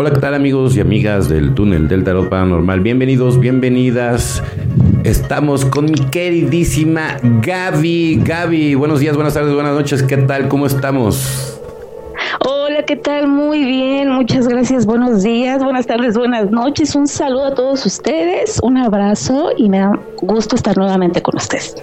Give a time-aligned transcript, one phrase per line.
[0.00, 2.78] Hola, ¿qué tal amigos y amigas del túnel del tarot paranormal?
[2.78, 4.40] Bienvenidos, bienvenidas.
[5.02, 8.22] Estamos con mi queridísima Gaby.
[8.24, 10.04] Gaby, buenos días, buenas tardes, buenas noches.
[10.04, 10.46] ¿Qué tal?
[10.46, 11.60] ¿Cómo estamos?
[12.46, 13.26] Hola, ¿qué tal?
[13.26, 14.86] Muy bien, muchas gracias.
[14.86, 16.94] Buenos días, buenas tardes, buenas noches.
[16.94, 21.74] Un saludo a todos ustedes, un abrazo y me da gusto estar nuevamente con ustedes.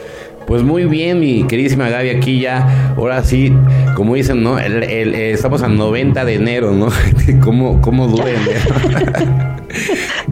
[0.48, 3.52] Pues muy bien, mi queridísima Gaby, aquí ya, ahora sí,
[3.96, 4.60] como dicen, ¿no?
[4.60, 4.84] El,
[5.16, 6.89] estamos a 90 de enero, ¿no?
[7.43, 8.60] ¿Cómo, cómo dura enero?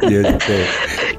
[0.02, 0.66] este,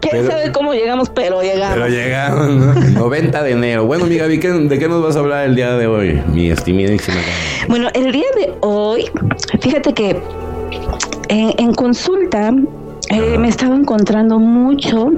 [0.01, 1.11] ¿Quién sabe cómo llegamos?
[1.11, 1.75] Pero llegamos.
[1.75, 2.75] Pero llegamos, ¿no?
[3.01, 3.87] 90 de enero.
[3.87, 7.17] Bueno, mi Gaby, ¿de qué nos vas a hablar el día de hoy, mi estimadísima
[7.17, 7.69] Gaby?
[7.69, 9.07] Bueno, el día de hoy,
[9.61, 10.17] fíjate que
[11.29, 12.53] en, consulta
[13.15, 15.13] eh, me estaba encontrando mucho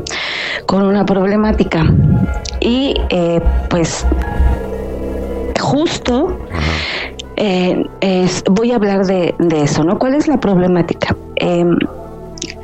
[0.67, 1.87] con una problemática
[2.61, 4.07] y eh, pues
[5.59, 6.39] justo
[7.37, 7.85] eh,
[8.51, 9.99] voy a hablar de, eso, ¿no?
[9.99, 11.17] ¿Cuál es la problemática?
[11.37, 11.79] Em,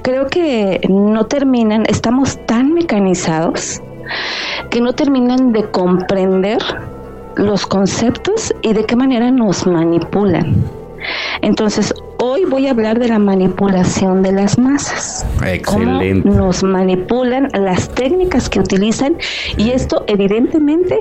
[0.02, 3.80] creo que no terminan, estamos tan mecanizados
[4.70, 6.59] que no terminan de comprender
[7.37, 10.82] los conceptos y de qué manera nos manipulan.
[11.40, 15.26] Entonces, hoy voy a hablar de la manipulación de las masas.
[15.45, 16.28] Excelente.
[16.28, 19.16] Cómo nos manipulan las técnicas que utilizan
[19.56, 20.98] y esto evidentemente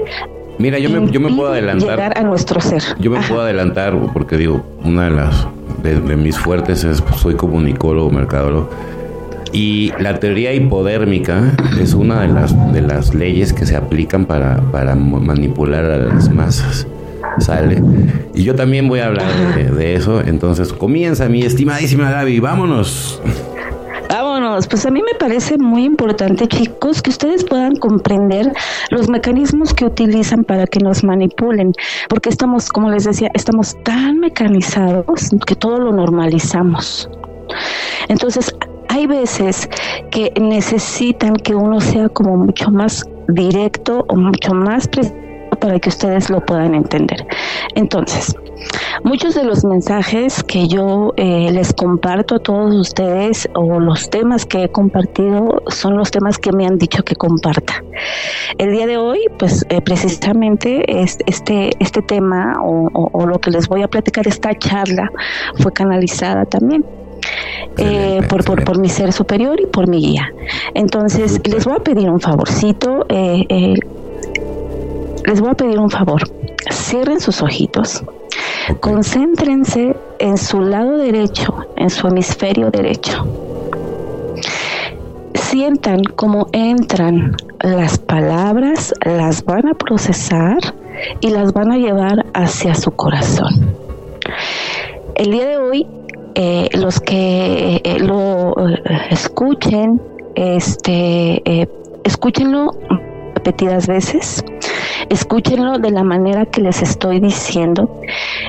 [0.62, 1.90] Mira, yo me, yo me puedo adelantar.
[1.90, 2.84] Llegar a nuestro ser.
[3.00, 5.48] Yo me puedo adelantar porque digo, una de las
[5.82, 8.70] de, mis fuertes es pues, soy comunicólogo, mercadólogo.
[9.54, 14.62] Y la teoría hipodérmica es una de las de las leyes que se aplican para,
[14.72, 16.88] para manipular a las masas
[17.42, 17.82] sale.
[18.34, 20.22] Y yo también voy a hablar de, eso.
[20.22, 23.22] Entonces comienza mi estimadísima Gaby, vámonos.
[24.10, 28.52] Vámonos, pues a mí me parece muy importante, chicos, que ustedes puedan comprender
[28.90, 31.72] los mecanismos que utilizan para que nos manipulen,
[32.10, 37.10] porque estamos, como les decía, estamos tan mecanizados que todo lo normalizamos.
[38.10, 38.54] Entonces,
[38.90, 39.70] hay veces
[40.10, 45.21] que necesitan que uno sea como mucho más directo o mucho más preciso
[45.62, 47.26] para que ustedes lo puedan entender.
[47.76, 48.36] Entonces,
[49.04, 54.46] muchos de los mensajes que yo eh, les comparto a todos ustedes o los temas
[54.46, 57.84] que he compartido son los temas que me han dicho que comparta.
[58.58, 63.84] El día de hoy, pues eh, precisamente este, este tema o, lo que les voy
[63.84, 65.12] a platicar, esta charla,
[65.60, 66.84] fue canalizada también.
[67.78, 70.34] Eh, por, por, por, mi ser superior y por mi guía.
[70.74, 73.06] Entonces, les voy a pedir un favorcito.
[73.10, 73.76] Eh,
[75.26, 76.22] les voy a pedir un favor.
[76.72, 78.04] Cierren sus ojitos.
[78.80, 83.26] Concéntrense en su lado derecho, en su hemisferio derecho.
[85.34, 90.58] Sientan cómo entran las palabras, las van a procesar
[91.20, 93.76] y las van a llevar hacia su corazón.
[95.16, 95.88] El día de hoy,
[96.36, 100.02] eh, los que eh, lo eh, escuchen,
[100.36, 101.68] este,
[102.04, 102.72] escúchenlo
[103.36, 104.44] repetidas veces
[105.10, 108.02] Escúchenlo de la manera que les estoy diciendo.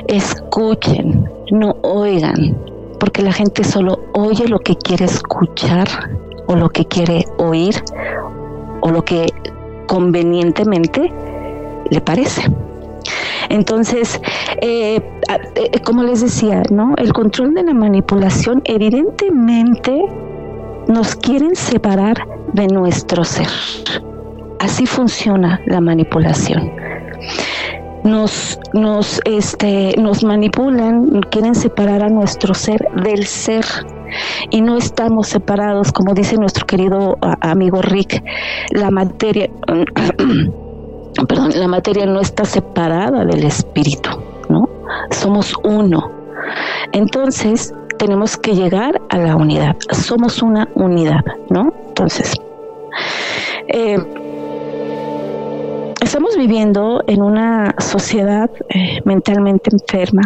[0.07, 2.57] Escuchen, no oigan,
[2.99, 5.87] porque la gente solo oye lo que quiere escuchar
[6.47, 7.75] o lo que quiere oír
[8.81, 9.27] o lo que
[9.87, 11.11] convenientemente
[11.89, 12.43] le parece.
[13.49, 14.21] Entonces,
[14.61, 15.01] eh,
[15.55, 16.95] eh, como les decía, ¿no?
[16.97, 20.01] El control de la manipulación evidentemente
[20.87, 23.47] nos quieren separar de nuestro ser.
[24.63, 26.71] Así funciona la manipulación.
[28.05, 33.65] Nos, nos, este, nos manipulan, quieren separar a nuestro ser del ser
[34.51, 38.23] y no estamos separados, como dice nuestro querido amigo Rick,
[38.71, 39.49] la materia,
[41.27, 44.11] perdón, la materia no está separada del espíritu,
[44.47, 44.69] ¿no?
[45.09, 46.09] Somos uno.
[46.93, 49.75] Entonces, tenemos que llegar a la unidad.
[49.91, 51.73] Somos una unidad, ¿no?
[51.89, 52.33] Entonces,
[53.67, 53.97] eh,
[56.03, 60.23] Estamos viviendo en una sociedad eh, mentalmente enferma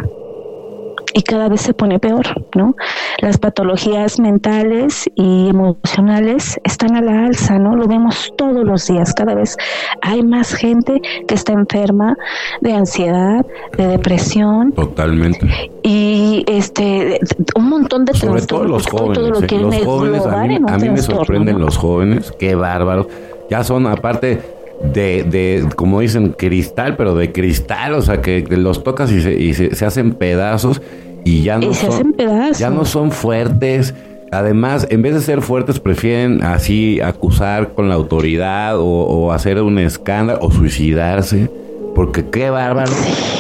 [1.14, 2.76] y cada vez se pone peor, ¿no?
[3.22, 7.76] Las patologías mentales y emocionales están a la alza, ¿no?
[7.76, 9.56] Lo vemos todos los días, cada vez
[10.02, 12.18] hay más gente que está enferma
[12.62, 13.46] de ansiedad,
[13.78, 14.72] de depresión.
[14.72, 15.48] Totalmente.
[15.84, 17.20] Y este
[17.56, 20.78] un montón de Sobre todo los jóvenes, todo lo eh, los jóvenes a mí, a
[20.80, 23.08] mí me sorprenden los jóvenes, qué bárbaro.
[23.50, 28.84] Ya son aparte de, de, como dicen, cristal, pero de cristal, o sea, que, los
[28.84, 30.82] tocas y, se, y se, hacen pedazos
[31.24, 32.16] y ya no, son,
[32.58, 33.94] ya no son fuertes.
[34.32, 39.80] Además, en vez de ser fuertes, prefieren así acusar con la autoridad o, hacer un
[39.80, 41.50] escándalo o suicidarse.
[41.98, 42.92] Porque qué bárbaro,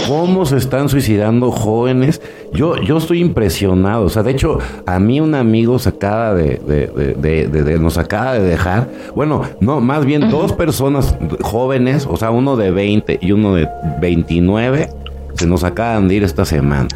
[0.07, 2.23] cómo se están suicidando jóvenes.
[2.51, 4.05] Yo, yo estoy impresionado.
[4.05, 4.57] O sea, de hecho,
[4.87, 8.89] a mí un amigo se acaba de, de, nos acaba de dejar.
[9.13, 13.69] Bueno, no, más bien dos personas jóvenes, o sea, uno de 20 y uno de
[14.01, 14.89] 29,
[15.35, 16.87] se nos acaban de ir esta semana.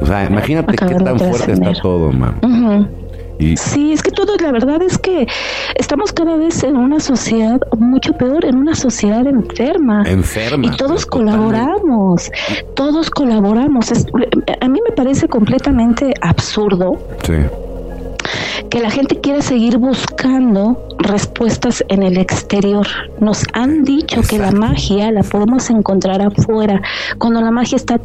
[0.00, 2.40] O sea, imagínate qué tan fuerte está todo, man.
[3.38, 5.26] Sí, es que todo, la verdad es que
[5.74, 10.04] estamos cada vez en una sociedad mucho peor, en una sociedad enferma.
[10.06, 10.66] Enferma.
[10.66, 12.30] Y todos colaboramos,
[12.74, 13.90] todos colaboramos.
[13.90, 16.96] a mí me parece completamente absurdo.
[17.24, 17.34] Sí
[18.70, 22.86] que la gente quiere seguir buscando respuestas en el exterior.
[23.20, 26.82] Nos han dicho que la magia la podemos encontrar afuera,
[27.18, 28.00] cuando la magia está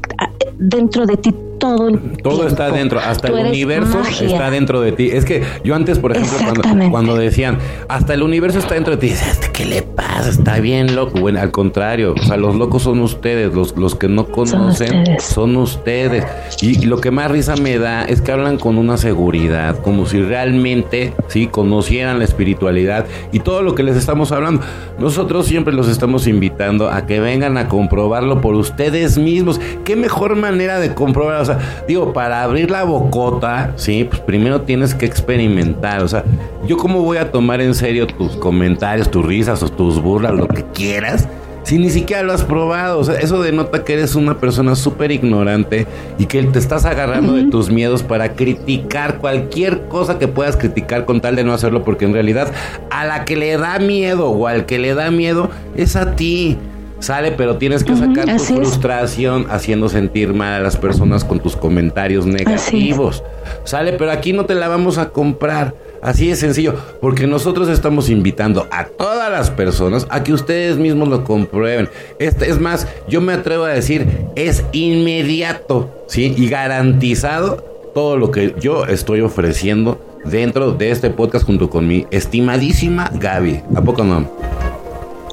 [0.60, 5.10] dentro de ti todo el Todo está dentro, hasta el universo está dentro de ti.
[5.14, 9.10] Es que yo antes, por ejemplo, cuando, decían, hasta el universo está dentro de ti,
[9.10, 10.30] dices, ¿qué le pasa?
[10.30, 11.20] Está bien loco.
[11.20, 15.56] Bueno, al contrario, o sea, los locos son ustedes, los, los que no conocen son
[15.56, 16.26] ustedes.
[16.62, 20.22] Y, lo que más risa me da es que hablan con una seguridad, como si
[20.22, 24.64] realmente, sí, conocieran la espiritualidad y todo lo que les estamos hablando.
[24.98, 29.62] Nosotros siempre los estamos invitando a que vengan a comprobarlo por ustedes mismos.
[29.84, 31.51] ¿Qué mejor manera de comprobar?
[31.88, 36.04] Digo, para abrir la bocota, sí, pues primero tienes que experimentar.
[36.04, 36.24] O sea,
[36.68, 40.48] yo cómo voy a tomar en serio tus comentarios, tus risas o tus burlas, lo
[40.48, 41.28] que quieras,
[41.64, 43.00] si ni siquiera lo has probado.
[43.00, 45.88] O sea, eso denota que eres una persona súper ignorante
[46.18, 51.06] y que te estás agarrando de tus miedos para criticar cualquier cosa que puedas criticar
[51.06, 52.52] con tal de no hacerlo, porque en realidad
[52.90, 56.58] a la que le da miedo o al que le da miedo es a ti.
[57.02, 61.56] Sale, pero tienes que sacar tu frustración haciendo sentir mal a las personas con tus
[61.56, 63.24] comentarios negativos.
[63.64, 65.74] Sale, pero aquí no te la vamos a comprar.
[66.04, 71.10] Así de sencillo, porque nosotros estamos invitando a todas las personas a que ustedes mismos
[71.10, 71.90] lo comprueben.
[72.18, 76.34] Este, es más, yo me atrevo a decir, es inmediato, ¿sí?
[76.38, 77.58] Y garantizado
[77.94, 83.62] todo lo que yo estoy ofreciendo dentro de este podcast junto con mi estimadísima Gaby.
[83.76, 84.28] ¿A poco no?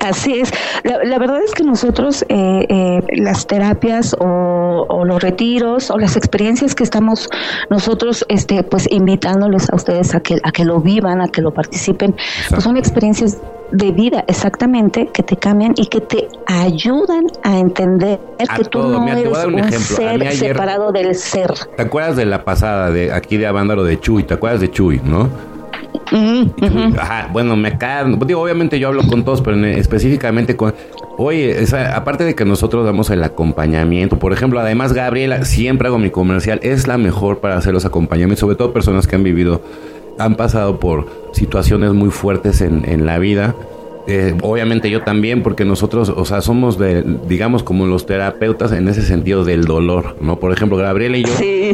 [0.08, 0.50] Así es.
[0.84, 6.74] La, verdad es que nosotros eh, eh, las terapias o, los retiros o las experiencias
[6.74, 7.28] que estamos
[7.70, 11.52] nosotros este pues invitándoles a ustedes a que a que lo vivan, a que lo
[11.52, 12.14] participen,
[12.50, 13.38] pues son experiencias
[13.70, 18.18] de vida exactamente que te cambian y que te ayudan a entender
[18.56, 21.52] que tú no eres un, ser separado del ser.
[21.76, 24.24] ¿Te acuerdas de la pasada de aquí de Avándaro de Chuy?
[24.24, 25.28] ¿Te acuerdas de Chuy, no?
[27.32, 28.18] Bueno, me caen.
[28.26, 30.74] Digo, obviamente yo hablo con todos, pero específicamente con.
[31.16, 31.56] Oye,
[31.94, 36.60] aparte de que nosotros damos el acompañamiento, por ejemplo, además Gabriela, siempre hago mi comercial,
[36.62, 39.60] es la mejor para hacer los acompañamientos, sobre todo personas que han vivido,
[40.18, 43.54] han pasado por situaciones muy fuertes en, en la vida
[44.10, 48.88] eh, obviamente yo también, porque nosotros, o sea, somos de, digamos, como los terapeutas en
[48.88, 50.40] ese sentido del dolor, ¿no?
[50.40, 51.32] Por ejemplo, Gabriela y yo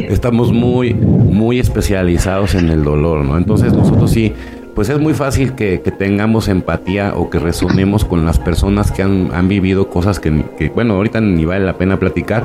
[0.09, 3.37] estamos muy, muy especializados en el dolor, ¿no?
[3.37, 4.33] Entonces nosotros sí,
[4.73, 9.29] pues es muy fácil que, tengamos empatía o que resonemos con las personas que han,
[9.33, 12.43] han vivido cosas que, que, bueno, ahorita ni vale la pena platicar.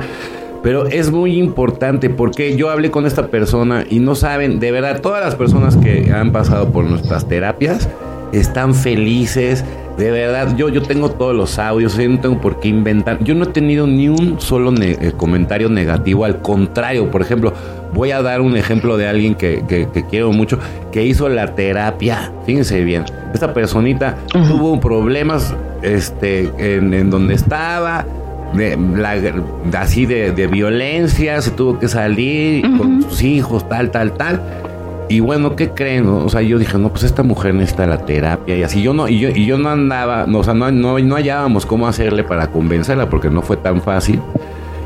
[0.63, 5.01] Pero es muy importante porque yo hablé con esta persona y no saben, de verdad,
[5.01, 7.89] todas las personas que han pasado por nuestras terapias,
[8.31, 9.63] están felices.
[9.97, 13.23] De verdad, yo, yo tengo todos los audios, yo no tengo por qué inventar.
[13.23, 17.53] Yo no he tenido ni un solo eh, comentario negativo, al contrario, por ejemplo,
[17.93, 20.59] voy a dar un ejemplo de alguien que, quiero mucho,
[20.91, 22.31] que hizo la terapia.
[22.45, 28.05] Fíjense bien, esta personita tuvo problemas este, en, donde estaba,
[28.53, 28.77] de,
[29.77, 34.41] así de, violencia, se tuvo que salir con sus hijos, tal, tal, tal.
[35.09, 36.07] Y bueno, ¿qué creen?
[36.07, 38.81] O sea, yo dije, no, pues esta mujer necesita la terapia y así.
[38.81, 41.65] Yo no, y yo, y yo no andaba, no, o sea, no, no, no hallábamos
[41.65, 44.21] cómo hacerle para convencerla porque no fue tan fácil.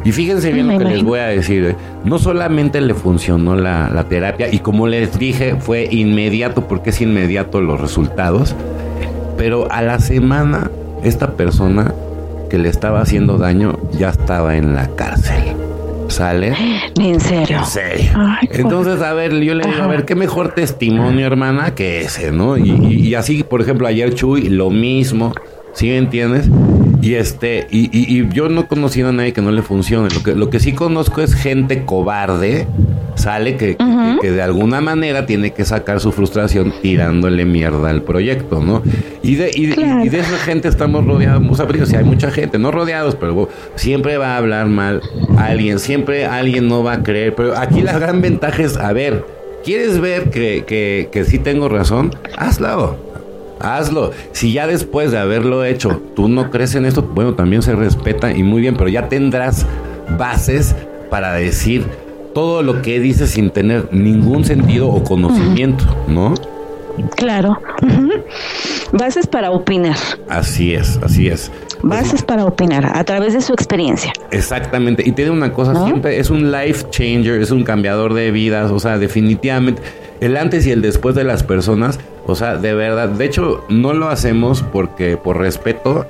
[0.03, 1.65] Y fíjense bien lo que les voy a decir.
[1.65, 1.75] ¿eh?
[2.03, 7.01] No solamente le funcionó la, la, terapia, y como les dije, fue inmediato, porque es
[7.01, 8.55] inmediato los resultados.
[9.38, 10.69] Pero a la semana,
[11.03, 11.93] esta persona
[12.50, 15.64] que le estaba haciendo daño ya estaba en la cárcel
[16.10, 16.54] sale.
[17.00, 17.60] ¿En serio?
[17.66, 18.10] Sí.
[18.52, 22.58] Entonces, a ver, yo le digo, a ver, qué mejor testimonio, hermana, que ese, ¿no?
[22.58, 25.34] Y, así, por ejemplo, ayer Chuy, lo mismo,
[25.74, 26.50] ¿sí me entiendes?
[27.02, 30.10] Y este, y, y, yo no he conocido a nadie que no le funcione.
[30.14, 32.68] Lo que, lo que sí conozco es gente cobarde
[33.16, 33.78] sale que,
[34.22, 38.84] que, de alguna manera tiene que sacar su frustración tirándole mierda al proyecto, ¿no?
[39.24, 42.72] Y de, y, de esa gente estamos rodeados, o sea, si hay mucha gente, no
[42.72, 45.02] rodeados, pero siempre va a hablar mal
[45.38, 49.25] alguien, siempre alguien no va a creer, pero aquí la gran ventaja es, a ver,
[49.64, 52.14] ¿quieres ver que, que, que sí tengo razón?
[52.38, 53.14] Hazlo.
[53.60, 54.12] Hazlo.
[54.32, 58.32] Si ya después de haberlo hecho, tú no crees en esto, bueno, también se respeta
[58.32, 59.66] y muy bien, pero ya tendrás
[60.18, 60.76] bases
[61.10, 61.86] para decir
[62.34, 66.34] todo lo que dices sin tener ningún sentido o conocimiento, ¿no?
[67.16, 67.60] Claro.
[68.92, 69.96] Bases para opinar.
[70.30, 71.52] Así es, así es.
[71.82, 74.12] Bases para opinar a través de su experiencia.
[74.32, 75.04] Exactamente.
[75.06, 78.80] Y tiene una cosa siempre, es un life changer, es un cambiador de vidas, o
[78.80, 79.82] sea, definitivamente
[80.22, 83.94] el antes y el después de las personas, o sea, de verdad, de hecho no
[83.94, 86.05] lo hacemos porque por respeto,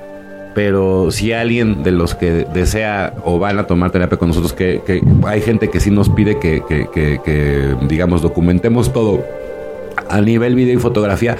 [0.54, 4.80] pero si alguien de los que desea o van a tomar terapia con nosotros, que,
[4.86, 6.88] que hay gente que sí nos pide que, que,
[7.22, 9.22] que, digamos, documentemos todo
[10.08, 11.36] a nivel video y fotografía,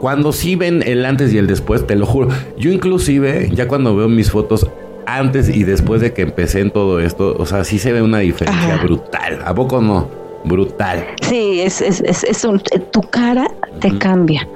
[0.00, 2.28] cuando sí ven el antes y el después, te lo juro.
[2.56, 4.68] Yo inclusive, ya cuando veo mis fotos
[5.06, 8.18] antes y después de que empecé en todo esto, o sea, sí se ve una
[8.18, 9.40] diferencia brutal.
[9.44, 10.25] ¿A poco no?
[10.46, 11.06] Brutal.
[11.22, 12.60] Sí, es, es, es, un,
[12.90, 13.48] tu cara
[13.80, 14.48] te cambia.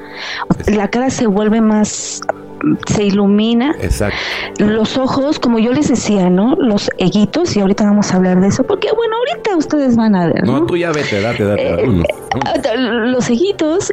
[0.66, 2.23] La cara se vuelve más
[2.87, 3.75] se ilumina.
[3.80, 4.18] Exacto.
[4.59, 6.54] Los ojos, como yo les decía, ¿no?
[6.56, 10.26] Los eguitos, y ahorita vamos a hablar de eso, porque bueno, ahorita ustedes van a
[10.26, 10.44] ver.
[10.44, 11.62] No, tú ya vete, date, date.
[11.62, 13.92] Eh, eh, los eguitos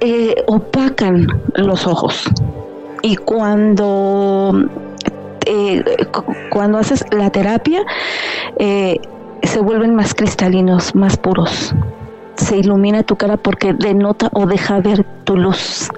[0.00, 2.24] eh, opacan los ojos.
[3.02, 4.68] Y cuando,
[6.50, 7.84] cuando haces la terapia,
[8.58, 8.98] eh,
[9.42, 11.74] se vuelven más cristalinos, más puros.
[12.36, 15.88] Se ilumina tu cara porque denota o deja ver tu luz.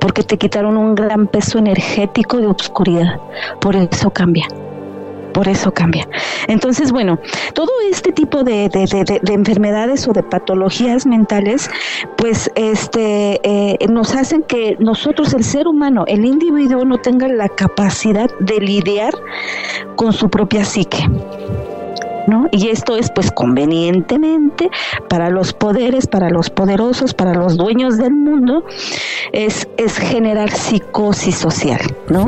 [0.00, 3.18] Porque te quitaron un gran peso energético de obscuridad.
[3.60, 4.46] Por eso cambia
[5.34, 6.08] por eso cambia.
[6.46, 7.18] Entonces, bueno,
[7.52, 8.70] todo este tipo de,
[9.28, 11.68] enfermedades o de patologías mentales,
[12.16, 17.48] pues este, eh, nos hacen que nosotros, el ser humano, el individuo, no tenga la
[17.48, 19.12] capacidad de lidiar
[19.96, 21.04] con su propia psique.
[22.26, 22.48] ¿No?
[22.50, 24.70] Y esto es pues convenientemente
[25.08, 28.64] para los poderes, para los poderosos, para los dueños del mundo,
[29.32, 32.26] es, es generar psicosis social, ¿no?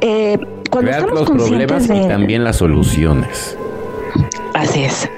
[0.00, 0.38] Eh,
[0.70, 3.56] cuando estamos los problemas y también las soluciones.
[4.54, 5.08] Así es.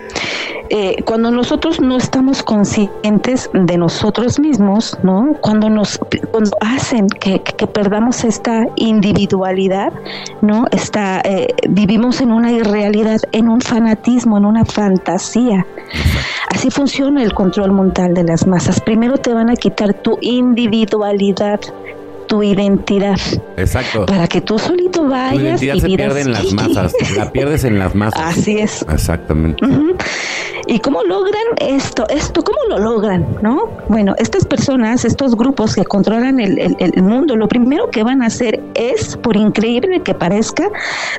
[0.70, 5.34] Eh, cuando nosotros no estamos conscientes de nosotros mismos, ¿no?
[5.40, 6.00] Cuando nos
[6.60, 9.92] hacen que, perdamos esta individualidad,
[10.40, 10.64] ¿no?
[10.70, 15.66] Está, eh, vivimos en una irrealidad, en un fanatismo, en una fantasía.
[16.50, 18.80] Así funciona el control mental de las masas.
[18.80, 21.60] Primero te van a quitar tu individualidad,
[22.26, 23.18] tu identidad.
[23.56, 24.06] Exacto.
[24.06, 25.60] Para que tú solito vayas.
[25.60, 26.94] Tu identidad se pierde en las masas.
[27.16, 28.38] La pierdes en las masas.
[28.38, 28.82] Así es.
[28.88, 29.64] Exactamente.
[30.66, 32.06] ¿Y cómo logran esto?
[32.08, 33.26] Esto, ¿cómo lo logran?
[33.42, 33.68] ¿No?
[33.88, 38.26] Bueno, estas personas, estos grupos que controlan el, el, mundo, lo primero que van a
[38.26, 40.70] hacer es, por increíble que parezca,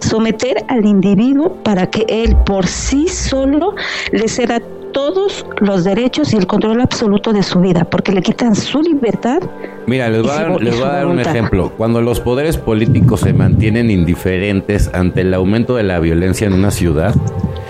[0.01, 3.75] someter al individuo para que él por sí solo
[4.11, 4.59] le ceda
[4.91, 9.41] todos los derechos y el control absoluto de su vida, porque le quitan su libertad.
[9.85, 11.71] Mira, les voy, a dar, les voy a dar un ejemplo.
[11.75, 16.71] Cuando los poderes políticos se mantienen indiferentes ante el aumento de la violencia en una
[16.71, 17.13] ciudad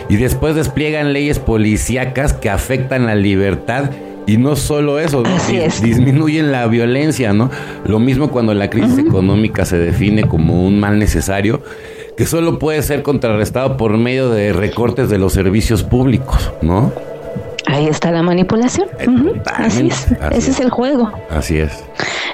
[0.09, 3.91] y después despliegan leyes policíacas que afectan la libertad
[4.27, 5.23] y no solo eso,
[5.83, 7.51] disminuyen la violencia, ¿no?
[7.85, 11.61] Lo mismo cuando la crisis económica se define como un mal necesario
[12.17, 16.91] que solo puede ser contrarrestado por medio de recortes de los servicios públicos, ¿no?
[17.67, 18.87] Ahí está la manipulación.
[19.45, 20.07] Así es.
[20.31, 20.59] Ese es.
[20.59, 21.11] el juego.
[21.29, 21.83] Así es.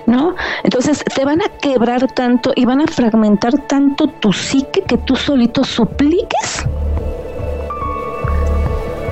[0.05, 0.35] ¿No?
[0.63, 5.15] Entonces te van a quebrar tanto y van a fragmentar tanto tu psique que tú
[5.15, 6.65] solito supliques.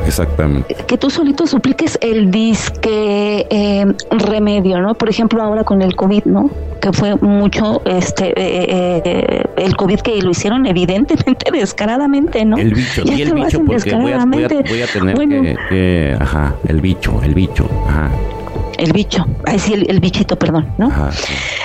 [0.10, 0.75] Exactamente.
[0.88, 4.96] Que tú solito supliques el disque eh, remedio, ¿no?
[4.96, 6.50] Por ejemplo, ahora con el COVID, ¿no?
[6.82, 12.58] Que fue mucho este eh, eh, el COVID que lo hicieron evidentemente descaradamente, ¿no?
[12.58, 16.18] El bicho, y el bicho, porque voy a, voy, a, voy a, tener que, que,
[16.20, 18.10] ajá, el bicho, el bicho, ajá
[18.79, 20.91] el bicho, ay sí, el, bichito, perdón, ¿no?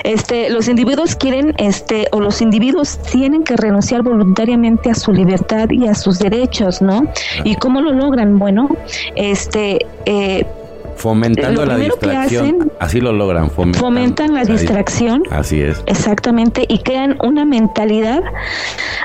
[0.03, 5.71] Este, los individuos quieren, este, o los individuos tienen que renunciar voluntariamente a su libertad
[5.71, 7.07] y a sus derechos, ¿no?
[7.45, 8.39] ¿Y cómo lo logran?
[8.39, 8.69] Bueno,
[9.15, 10.45] este, eh,
[10.97, 12.73] Fomentando la distracción.
[12.79, 13.51] así lo logran.
[13.51, 15.23] Fomentan, la distracción.
[15.31, 15.83] Así es.
[15.87, 16.65] Exactamente.
[16.69, 18.23] Y crean una mentalidad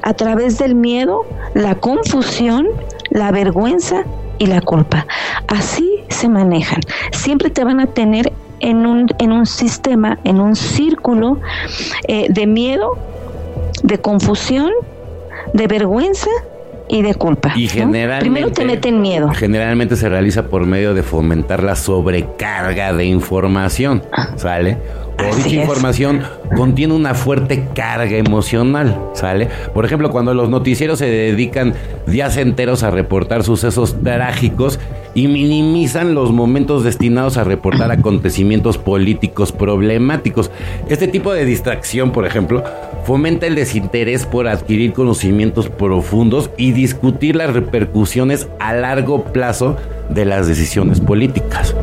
[0.03, 2.67] a través del miedo, la confusión,
[3.09, 4.03] la vergüenza
[4.39, 5.05] y la culpa.
[5.47, 6.81] Así se manejan.
[7.11, 11.37] Siempre te van a tener en un, en un sistema, en un círculo
[12.07, 12.97] eh, de miedo,
[13.83, 14.71] de confusión,
[15.53, 16.29] de vergüenza
[16.89, 17.53] y de culpa.
[17.55, 19.29] Y generalmente, Primero te meten miedo.
[19.29, 24.33] Generalmente se realiza por medio de fomentar la sobrecarga de información, ah.
[24.35, 24.77] ¿sale?
[25.19, 26.23] O dicha información
[26.55, 29.49] contiene una fuerte carga emocional, ¿sale?
[29.73, 31.73] Por ejemplo, cuando los noticieros se dedican
[32.07, 34.79] días enteros a reportar sucesos trágicos
[35.13, 40.51] y minimizan los momentos destinados a reportar acontecimientos políticos problemáticos.
[40.87, 42.63] Este tipo de distracción, por ejemplo,
[43.03, 49.77] fomenta el desinterés por adquirir conocimientos profundos y discutir las repercusiones a largo plazo
[50.09, 51.75] de las decisiones políticas.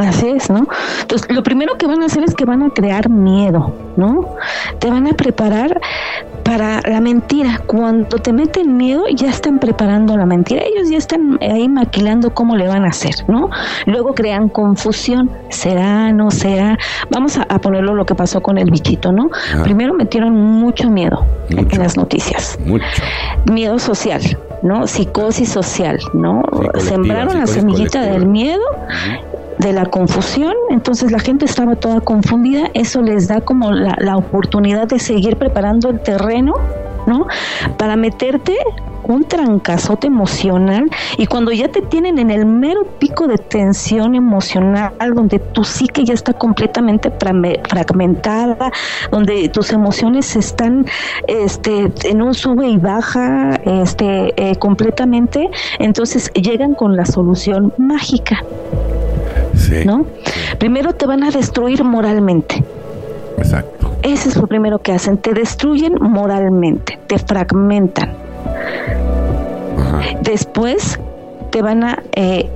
[0.00, 0.66] Así es, ¿no?
[1.02, 4.36] Entonces, lo primero que van a hacer es que van a crear miedo, ¿no?
[4.78, 5.78] Te van a preparar
[6.50, 7.60] para la mentira.
[7.64, 10.62] Cuando te meten miedo, ya están preparando la mentira.
[10.62, 13.50] Ellos ya están ahí maquilando cómo le van a hacer, ¿no?
[13.86, 15.30] Luego crean confusión.
[15.50, 16.76] ¿Será, no será?
[17.08, 19.30] Vamos a, ponerlo lo que pasó con el bichito, ¿no?
[19.62, 22.58] Primero metieron mucho miedo en las noticias.
[22.66, 22.84] Mucho.
[23.48, 24.20] Miedo social,
[24.64, 24.88] ¿no?
[24.88, 26.42] Psicosis social, ¿no?
[26.78, 28.64] Sembraron la semillita del miedo
[29.60, 34.16] de la confusión, entonces la gente estaba toda confundida, eso les da como la, la
[34.16, 36.54] oportunidad de seguir preparando el terreno,
[37.06, 37.26] ¿no?
[37.76, 38.56] Para meterte
[39.04, 44.92] un trancazote emocional y cuando ya te tienen en el mero pico de tensión emocional,
[45.14, 48.70] donde tu psique ya está completamente fragmentada,
[49.10, 50.86] donde tus emociones están
[51.26, 58.44] este, en un sube y baja este, eh, completamente, entonces llegan con la solución mágica.
[59.84, 60.06] ¿No?
[60.58, 62.62] Primero te van a destruir moralmente.
[63.38, 63.96] Exacto.
[64.02, 68.12] Ese es lo primero que hacen, te destruyen moralmente, te fragmentan.
[70.22, 70.98] Después
[71.50, 72.48] te van a eh,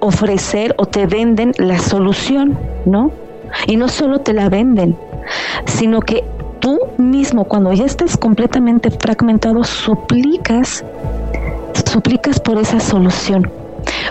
[0.00, 3.10] ofrecer o te venden la solución, ¿no?
[3.66, 4.96] Y no solo te la venden,
[5.66, 6.24] sino que
[6.60, 10.84] tú mismo, cuando ya estás completamente fragmentado, suplicas,
[11.84, 13.50] suplicas por esa solución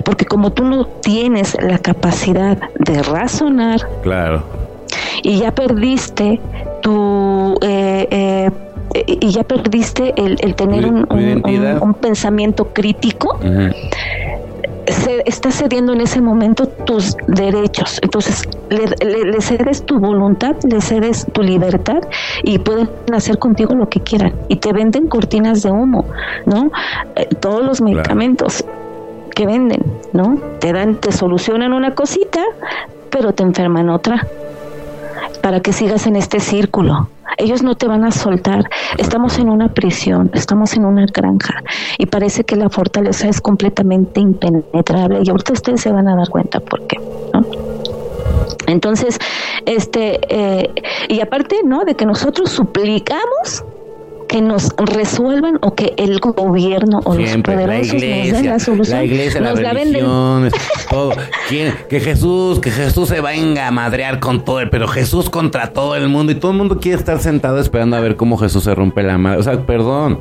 [0.04, 4.44] porque como tú no tienes la capacidad de razonar, claro,
[5.24, 6.40] y ya perdiste
[6.82, 8.50] tu eh, eh,
[9.08, 13.40] y ya perdiste el, tener un, pensamiento crítico,
[14.88, 18.00] se, estás cediendo en ese momento tus derechos.
[18.02, 22.04] Entonces, le, cedes tu voluntad, le cedes tu libertad
[22.44, 24.34] y pueden hacer contigo lo que quieran.
[24.48, 26.06] Y te venden cortinas de humo,
[26.46, 26.72] ¿no?
[27.16, 28.64] Eh, todos los medicamentos
[29.36, 30.40] que venden, ¿no?
[30.60, 32.42] Te dan, te solucionan una cosita,
[33.12, 34.26] pero te enferman otra
[35.44, 37.10] para que sigas en este círculo.
[37.38, 38.70] Ellos no te van a soltar.
[38.98, 41.62] Estamos en una prisión, estamos en una granja
[41.98, 46.30] y parece que la fortaleza es completamente impenetrable y ahorita ustedes se van a dar
[46.30, 46.98] cuenta por qué,
[47.34, 47.46] ¿no?
[48.68, 49.20] Entonces,
[49.66, 50.74] este, eh,
[51.10, 51.84] y aparte, ¿no?
[51.84, 53.64] De que nosotros suplicamos
[54.36, 58.98] que nos resuelvan o que el gobierno o los poderosos nos den la solución.
[58.98, 60.52] La iglesia, la religión,
[60.90, 61.14] todo.
[61.48, 65.96] que Jesús, que Jesús se venga a madrear con todo, el, pero Jesús contra todo
[65.96, 68.76] el mundo y todo el mundo quiere estar sentado esperando a ver cómo Jesús se
[68.76, 69.40] rompe la madre.
[69.40, 70.20] O sea, perdón.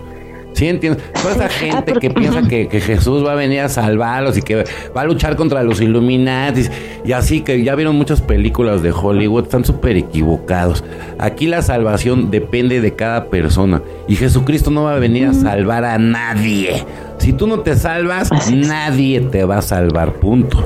[0.54, 1.00] Sí, entiendo.
[1.20, 4.64] Toda esa ah, gente que piensa que, Jesús va a venir a salvarlos y que
[4.96, 6.62] va a luchar contra los Illuminati
[7.04, 10.84] y así que ya vieron muchas películas de Hollywood, están súper equivocados.
[11.18, 15.84] Aquí la salvación depende de cada persona y Jesucristo no va a venir a salvar
[15.84, 16.84] a nadie.
[17.18, 20.64] Si tú no te salvas, nadie te va a salvar, punto.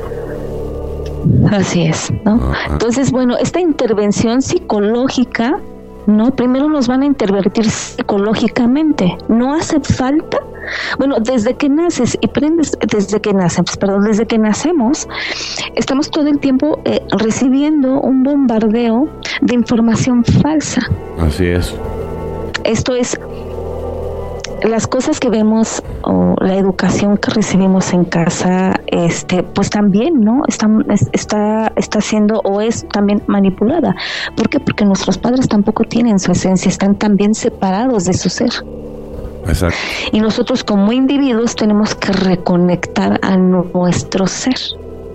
[1.50, 2.52] Así es, ¿no?
[2.70, 5.60] Entonces, bueno, esta intervención psicológica
[6.06, 6.30] ¿no?
[6.30, 9.16] Primero nos van a intervertir psicológicamente.
[9.28, 10.38] No hace falta,
[10.98, 15.08] bueno, desde que naces y prendes, desde que nacemos, perdón, desde que nacemos,
[15.74, 19.08] estamos todo el tiempo eh, recibiendo un bombardeo
[19.42, 20.82] de información falsa.
[21.18, 21.74] Así es.
[22.64, 23.18] Esto es
[24.62, 30.42] las cosas que vemos o la educación que recibimos en casa, este, pues también, ¿no?
[30.46, 30.68] Está,
[31.12, 33.94] está, está siendo o es también manipulada.
[34.36, 34.60] ¿Por qué?
[34.60, 38.50] Porque nuestros padres tampoco tienen su esencia, están también separados de su ser.
[39.46, 39.76] Exacto.
[40.12, 44.56] Y nosotros como individuos tenemos que reconectar a nuestro ser.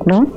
[0.06, 0.28] ¿No?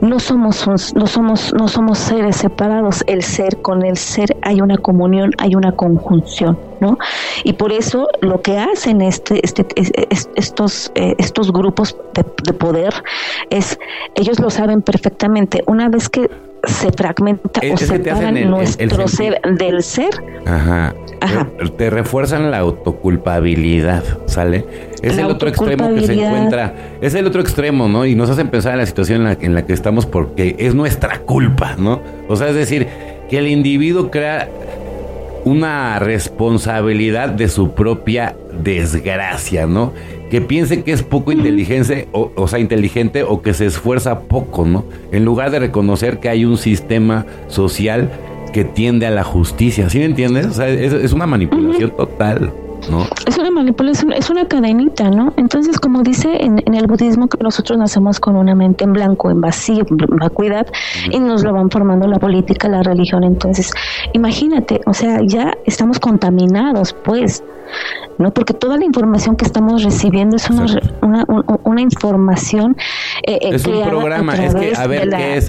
[0.00, 4.76] No somos, no somos, no somos seres separados, el ser con el ser hay una
[4.76, 6.98] comunión, hay una conjunción, ¿no?
[7.44, 9.66] Y por eso lo que hacen este, este,
[10.36, 12.92] estos, eh, estos grupos de, de poder
[13.50, 13.78] es,
[14.14, 16.28] ellos lo saben perfectamente, una vez que
[16.66, 20.10] se fragmenta o separan nuestro ser del ser.
[20.44, 20.94] Ajá.
[21.20, 21.48] Ajá.
[21.76, 24.66] Te refuerzan la autoculpabilidad, ¿sale?
[25.02, 28.04] Es el otro extremo que se encuentra, es el otro extremo, ¿no?
[28.04, 30.74] Y nos hacen pensar en la situación en la, en la que estamos porque es
[30.74, 32.00] nuestra culpa, ¿no?
[32.28, 32.86] O sea, es decir,
[33.30, 34.48] que el individuo crea
[35.44, 39.92] una responsabilidad de su propia desgracia, ¿no?
[40.30, 44.64] Que piense que es poco inteligente o, o, sea, inteligente o que se esfuerza poco,
[44.64, 44.84] ¿no?
[45.12, 48.10] En lugar de reconocer que hay un sistema social
[48.52, 50.46] que tiende a la justicia, ¿sí me entiendes?
[50.46, 52.52] O sea, es, una manipulación total.
[52.90, 53.06] ¿No?
[53.26, 55.32] Es una manipulación, es una cadenita, ¿no?
[55.36, 59.40] Entonces, como dice en, el budismo, que nosotros nacemos con una mente en blanco, en
[59.40, 60.66] vacío, en vacuidad,
[61.10, 63.24] y nos lo van formando la política, la religión.
[63.24, 63.70] Entonces,
[64.12, 67.42] imagínate, o sea, ya estamos contaminados, pues,
[68.18, 68.32] ¿no?
[68.32, 70.66] Porque toda la información que estamos recibiendo es una,
[71.02, 71.24] una,
[71.64, 72.76] una, información
[73.26, 75.46] eh, eh es un programa, es que, a ver, ¿qué es?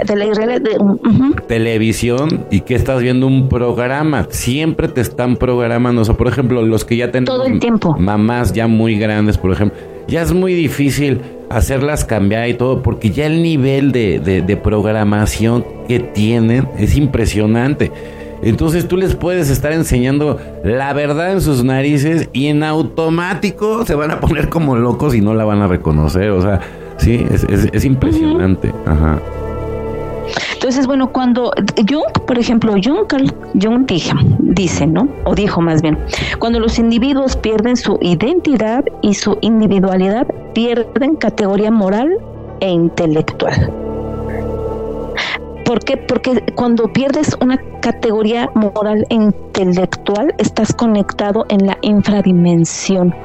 [1.48, 6.62] Televisión y que estás viendo un programa, siempre te están programando, o sea, por ejemplo,
[6.62, 7.96] los que ya tenemos todo el tiempo.
[7.98, 9.78] mamás ya muy grandes, por ejemplo,
[10.08, 15.66] ya es muy difícil hacerlas cambiar y todo, porque ya el nivel de, de programación
[15.88, 17.92] que tienen es impresionante.
[18.42, 23.96] Entonces tú les puedes estar enseñando la verdad en sus narices y en automático se
[23.96, 26.30] van a poner como locos y no la van a reconocer.
[26.32, 26.62] O sea,
[26.98, 28.74] sí, es, impresionante.
[28.86, 29.20] Ajá.
[30.54, 31.52] Entonces, bueno, cuando
[31.90, 33.08] Jung, por ejemplo, Jung,
[33.62, 35.08] Jung dijo, dice, ¿no?
[35.26, 35.98] O dijo más bien,
[36.40, 42.18] cuando los individuos pierden su identidad y su individualidad, pierden categoría moral
[42.60, 43.72] e intelectual.
[45.66, 45.98] ¿Por qué?
[45.98, 49.47] Porque cuando pierdes una categoría moral e intelectual,
[50.38, 53.16] estás conectado en la infradimensión,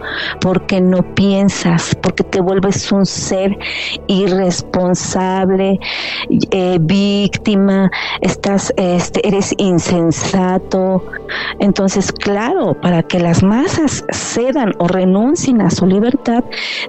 [0.41, 3.59] porque no piensas, porque te vuelves un ser
[4.07, 5.79] irresponsable,
[6.51, 7.91] eh, víctima,
[8.21, 11.05] estás, este, eres insensato.
[11.59, 16.45] Entonces, claro, para que las masas cedan o renuncien a su libertad,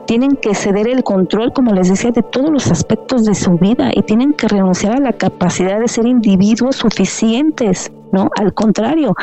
[0.05, 3.91] tienen que ceder el control, como les decía, de todos los aspectos de su vida
[3.93, 7.91] y tienen que renunciar a la capacidad de ser individuos suficientes.
[8.13, 8.29] ¿No?
[8.37, 9.13] Al contrario,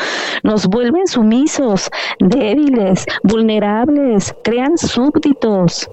[0.42, 5.88] nos vuelven sumisos, débiles, vulnerables, crean súbditos.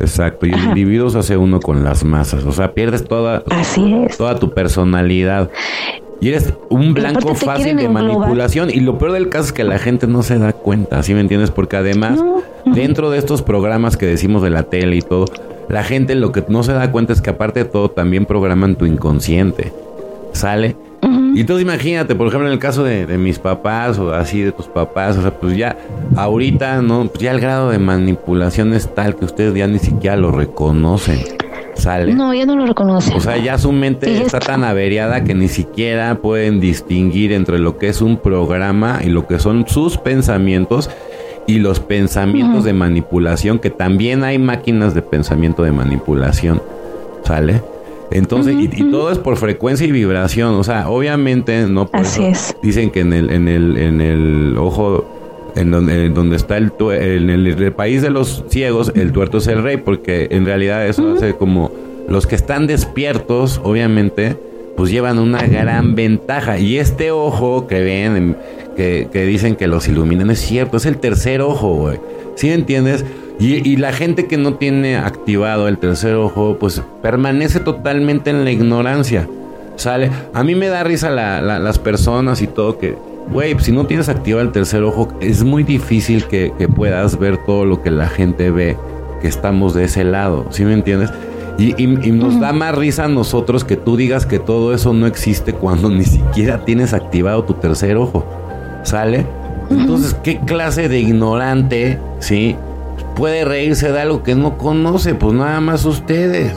[0.00, 3.44] Exacto, y el individuo se hace uno con las masas, o sea, pierdes toda,
[4.16, 5.50] toda tu personalidad.
[6.20, 8.70] Y eres un blanco fácil de manipulación.
[8.70, 11.20] Y lo peor del caso es que la gente no se da cuenta, ¿sí me
[11.20, 11.50] entiendes?
[11.50, 12.20] Porque además,
[12.64, 15.24] dentro de estos programas que decimos de la tele y todo,
[15.68, 18.76] la gente lo que no se da cuenta es que aparte de todo también programan
[18.76, 19.72] tu inconsciente.
[20.32, 20.76] ¿Sale?
[21.34, 24.66] Y entonces imagínate, por ejemplo, en el caso de, mis papás o así de tus
[24.66, 25.76] papás, o sea, pues ya
[26.16, 27.06] ahorita, ¿no?
[27.06, 31.20] Pues ya el grado de manipulación es tal que ustedes ya ni siquiera lo reconocen.
[31.74, 32.12] ¿Sale?
[32.12, 33.16] No, ya no lo reconocen.
[33.16, 37.78] O sea, ya su mente está tan averiada que ni siquiera pueden distinguir entre lo
[37.78, 40.90] que es un programa y lo que son sus pensamientos
[41.46, 46.62] y los pensamientos de manipulación, que también hay máquinas de pensamiento de manipulación,
[47.24, 47.62] ¿sale?
[48.12, 52.54] Entonces, y, todo es por frecuencia y vibración, o sea, obviamente no Así es.
[52.62, 57.30] dicen que en el, en el, en el ojo, en donde, donde está el, en
[57.30, 61.34] el, país de los ciegos, el tuerto es el rey, porque en realidad eso hace
[61.34, 61.70] como
[62.08, 64.36] los que están despiertos, obviamente,
[64.76, 66.58] pues llevan una gran ventaja.
[66.58, 68.36] Y este ojo que ven,
[68.76, 71.98] que, dicen que los iluminan, es cierto, es el tercer ojo, güey.
[72.34, 73.04] ¿Sí entiendes?
[73.42, 78.52] Y, la gente que no tiene activado el tercer ojo, pues permanece totalmente en la
[78.52, 79.28] ignorancia.
[79.74, 80.12] ¿Sale?
[80.32, 82.96] A mí me da risa las personas y todo que,
[83.32, 87.36] güey, si no tienes activado el tercer ojo, es muy difícil que, que puedas ver
[87.38, 88.76] todo lo que la gente ve,
[89.20, 90.46] que estamos de ese lado.
[90.50, 91.10] ¿Sí me entiendes?
[91.58, 95.52] Y, nos da más risa a nosotros que tú digas que todo eso no existe
[95.52, 98.24] cuando ni siquiera tienes activado tu tercer ojo.
[98.84, 99.26] ¿Sale?
[99.70, 102.56] Entonces, ¿qué clase de ignorante, sí,
[103.14, 105.14] puede reírse de algo que no conoce?
[105.14, 106.52] Pues nada más ustedes.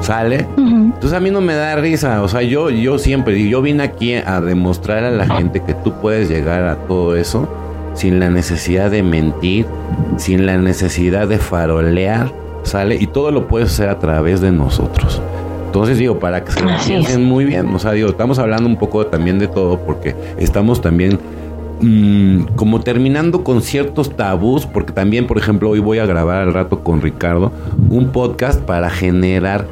[0.00, 0.46] ¿Sale?
[0.56, 2.22] Entonces a mí no me da risa.
[2.22, 5.92] O sea, yo, yo siempre, yo vine aquí a demostrar a la gente que tú
[6.00, 7.48] puedes llegar a todo eso
[7.94, 9.66] sin la necesidad de mentir,
[10.16, 12.96] sin la necesidad de farolear, ¿sale?
[12.96, 15.20] Y todo lo puedes hacer a través de nosotros.
[15.66, 18.76] Entonces digo, para que se lo piensen muy bien, o sea, digo, estamos hablando un
[18.76, 21.18] poco también de todo porque estamos también
[21.80, 26.54] mm, como terminando con ciertos tabús, porque también, por ejemplo, hoy voy a grabar al
[26.54, 27.52] rato con Ricardo
[27.90, 29.66] un podcast para generar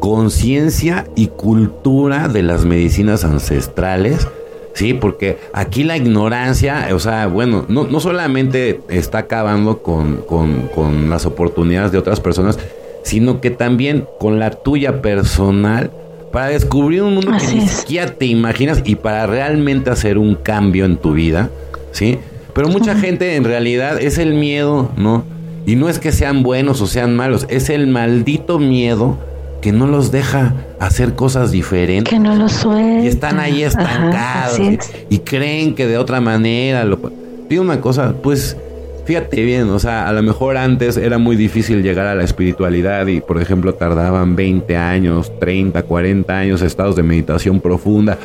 [0.00, 4.28] conciencia y cultura de las medicinas ancestrales
[4.74, 11.08] Sí, porque aquí la ignorancia, o sea, bueno, no, no solamente está acabando con, con,
[11.08, 12.58] las oportunidades de otras personas,
[13.04, 15.92] sino que también con la tuya personal
[16.34, 20.84] para descubrir un mundo que ni siquiera te imaginas y para realmente hacer un cambio
[20.84, 21.48] en tu vida,
[21.92, 22.18] ¿sí?
[22.52, 25.22] Pero mucha gente en realidad es el miedo, ¿no?
[25.64, 29.16] Y no es que sean buenos o sean malos, es el maldito miedo
[29.62, 32.12] que no los deja hacer cosas diferentes.
[32.12, 33.04] Que no los suelta.
[33.04, 34.58] Y están ahí estancados.
[35.08, 36.98] y, creen que de otra manera lo...
[37.48, 38.56] Digo una cosa, pues
[39.04, 43.06] fíjate bien, o sea, a lo mejor antes era muy difícil llegar a la espiritualidad
[43.06, 48.18] y, por ejemplo, tardaban 20 años, 30, 40 años estados de meditación profunda.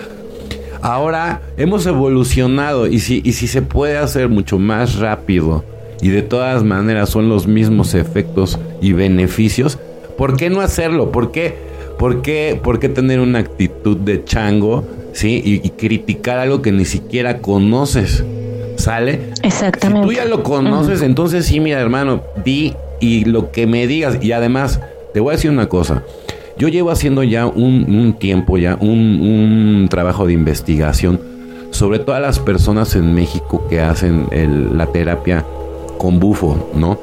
[0.81, 5.65] Ahora hemos evolucionado y si, y si se puede hacer mucho más rápido
[6.01, 9.77] y de todas maneras son los mismos efectos y beneficios,
[10.17, 11.11] ¿por qué no hacerlo?
[11.11, 11.55] ¿Por qué,
[11.97, 15.41] por qué, por qué tener una actitud de chango ¿sí?
[15.43, 18.23] Y, y, criticar algo que ni siquiera conoces?
[18.79, 19.19] ¿Sale?
[19.43, 20.07] Exactamente.
[20.07, 24.19] Si tú ya lo conoces, entonces sí, mira, hermano, di y lo que me digas.
[24.21, 24.79] Y además,
[25.13, 26.03] te voy a decir una cosa.
[26.57, 31.19] Yo llevo haciendo ya un, tiempo, ya un, trabajo de investigación
[31.71, 34.27] sobre todas las personas en México que hacen
[34.77, 35.45] la terapia
[35.97, 36.99] con bufo, ¿no?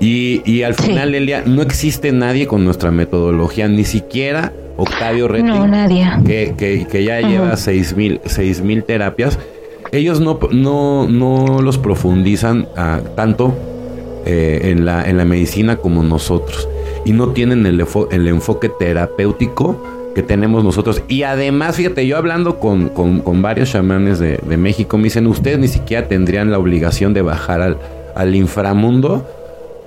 [0.00, 5.66] Y, al final del día no existe nadie con nuestra metodología, ni siquiera Octavio no,
[5.66, 6.06] nadie.
[6.24, 9.38] Que, que, ya lleva seis mil, seis mil terapias.
[9.92, 13.54] Ellos no, no, no los profundizan ah, tanto
[14.26, 16.68] eh, en, la, en la medicina como nosotros
[17.04, 19.82] y no tienen el, el enfoque terapéutico
[20.14, 21.02] que tenemos nosotros.
[21.08, 25.58] Y además, fíjate, yo hablando con, con, varios chamanes de, de, México, me dicen, ustedes
[25.58, 27.78] ni siquiera tendrían la obligación de bajar al,
[28.14, 29.26] al inframundo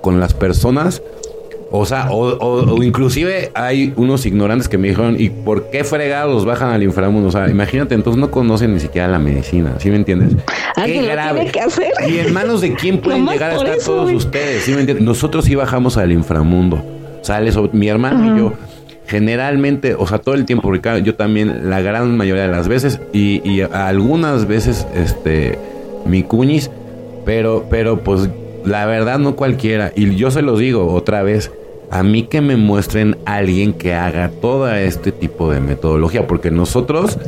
[0.00, 1.02] con las personas.
[1.74, 6.70] O sea, o, inclusive hay unos ignorantes que me dijeron, ¿y por qué fregados bajan
[6.70, 7.30] al inframundo?
[7.30, 10.36] O sea, imagínate, entonces no conocen ni siquiera la medicina, ¿sí me entiendes?
[10.84, 11.46] Qué grave.
[11.46, 11.92] que hacer.
[12.06, 14.64] ¿Y en manos de quién pueden llegar a estar todos ustedes?
[14.64, 15.02] ¿Sí me entiendes?
[15.02, 16.84] Nosotros sí bajamos al inframundo.
[17.22, 18.52] Sale mi hermano y yo.
[19.06, 23.00] Generalmente, o sea, todo el tiempo, Ricardo, yo también, la gran mayoría de las veces,
[23.14, 25.58] y, algunas veces, este,
[26.04, 26.70] mi cuñis,
[27.24, 28.28] pero, pero pues
[28.66, 29.90] la verdad no cualquiera.
[29.96, 31.50] Y yo se los digo otra vez,
[31.92, 37.18] a mí que me muestren alguien que haga todo este tipo de metodología, porque nosotros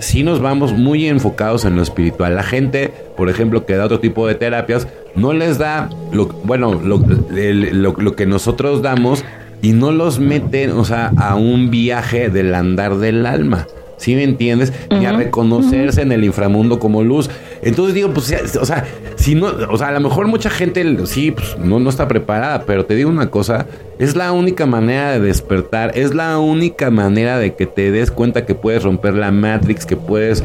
[0.00, 2.34] sí nos vamos muy enfocados en lo espiritual.
[2.34, 6.80] La gente, por ejemplo, que da otro tipo de terapias, no les da lo, bueno,
[6.82, 9.26] lo, lo, que nosotros damos
[9.60, 13.66] y no los meten, o sea, a un viaje del andar del alma.
[13.98, 14.72] ¿Sí me entiendes?
[14.90, 17.28] Y a reconocerse en el inframundo como luz.
[17.62, 18.84] Entonces digo, pues, o sea,
[19.16, 22.64] si no, o sea, a lo mejor mucha gente sí, pues, no, no está preparada,
[22.66, 23.66] pero te digo una cosa,
[23.98, 28.46] es la única manera de despertar, es la única manera de que te des cuenta
[28.46, 30.42] que puedes romper la Matrix, que puedes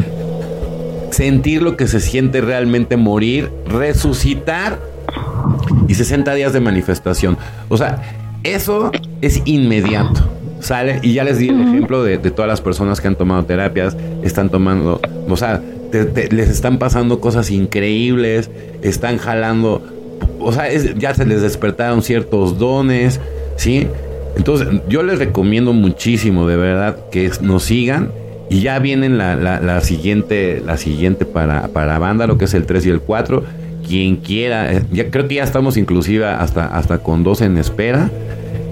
[1.11, 4.79] sentir lo que se siente realmente morir, resucitar
[5.87, 7.37] y 60 días de manifestación.
[7.69, 8.01] O sea,
[8.43, 10.21] eso es inmediato.
[10.59, 13.97] Sale y ya les di el ejemplo de, todas las personas que han tomado terapias,
[14.23, 15.61] están tomando, o sea,
[15.93, 18.49] les están pasando cosas increíbles,
[18.81, 19.81] están jalando,
[20.39, 23.19] o sea, ya se les despertaron ciertos dones,
[23.55, 23.87] ¿sí?
[24.35, 28.11] Entonces, yo les recomiendo muchísimo, de verdad, que nos sigan
[28.49, 32.65] y ya vienen la, la, siguiente, la siguiente para, para banda, lo que es el
[32.65, 33.43] 3 y el 4.
[33.87, 38.09] Quien quiera, eh, ya creo que ya estamos inclusive hasta, hasta con dos en espera.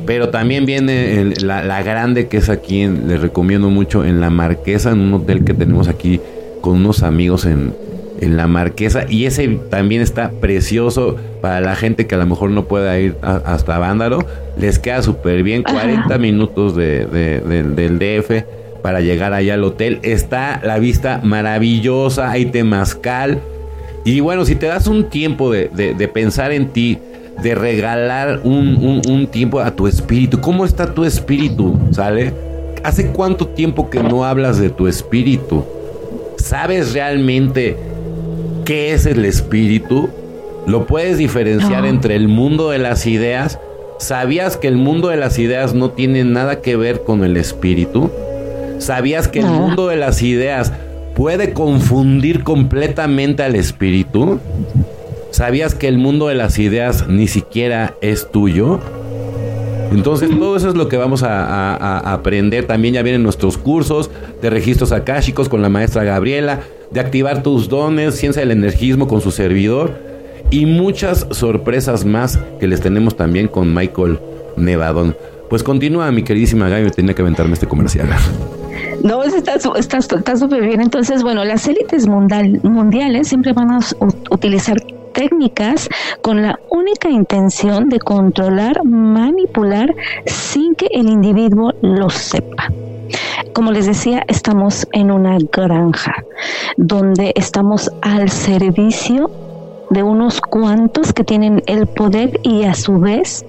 [0.05, 4.99] Pero también viene la, grande que es aquí, les recomiendo mucho, en La Marquesa, en
[4.99, 6.19] un hotel que tenemos aquí
[6.61, 7.73] con unos amigos en,
[8.21, 9.05] en La Marquesa.
[9.09, 13.17] Y ese también está precioso para la gente que a lo mejor no pueda ir
[13.21, 14.25] hasta Vándaro.
[14.57, 18.45] Les queda súper bien, 40 minutos de, del DF
[18.81, 19.99] para llegar allá al hotel.
[20.03, 23.39] Está la vista maravillosa, hay temazcal.
[24.05, 26.99] Y bueno, si te das un tiempo de, pensar en ti,
[27.41, 31.77] de regalar un, tiempo a tu espíritu, ¿cómo está tu espíritu?
[31.91, 32.33] ¿Sale?
[32.83, 35.63] ¿Hace cuánto tiempo que no hablas de tu espíritu?
[36.41, 37.77] ¿Sabes realmente
[38.65, 40.09] qué es el espíritu?
[40.65, 43.59] ¿Lo puedes diferenciar entre el mundo de las ideas?
[43.99, 48.09] ¿Sabías que el mundo de las ideas no tiene nada que ver con el espíritu?
[48.79, 50.73] ¿Sabías que el mundo de las ideas
[51.15, 54.39] puede confundir completamente al espíritu?
[55.29, 58.79] ¿Sabías que el mundo de las ideas ni siquiera es tuyo?
[59.91, 62.65] Entonces, todo eso es lo que vamos a, aprender.
[62.65, 64.09] También ya vienen nuestros cursos
[64.41, 69.21] de registros akáshicos con la maestra Gabriela, de activar tus dones, ciencia del energismo con
[69.21, 69.93] su servidor
[70.49, 74.19] y muchas sorpresas más que les tenemos también con Michael
[74.57, 75.15] Nevadón.
[75.49, 78.09] Pues continúa, mi queridísima Gaby, me tenía que aventarme este comercial.
[79.03, 79.59] No, está
[80.37, 80.79] súper bien.
[80.79, 83.79] Entonces, bueno, las élites mundiales siempre van a
[84.29, 84.77] utilizar
[85.13, 85.89] técnicas
[86.21, 89.93] con la única intención de controlar, manipular
[90.25, 92.71] sin que el individuo lo sepa.
[93.53, 96.23] Como les decía, estamos en una granja
[96.77, 99.29] donde estamos al servicio
[99.89, 103.45] de unos cuantos que tienen el poder y a su vez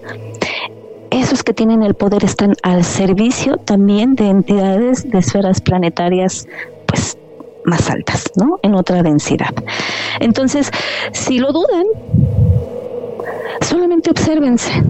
[1.10, 6.48] esos que tienen el poder están al servicio también de entidades de esferas planetarias
[6.86, 7.18] pues
[7.64, 8.58] más altas, ¿no?
[8.62, 9.54] En otra densidad.
[10.20, 10.70] Entonces,
[11.12, 11.86] si lo dudan,
[13.60, 14.82] solamente obsérvense.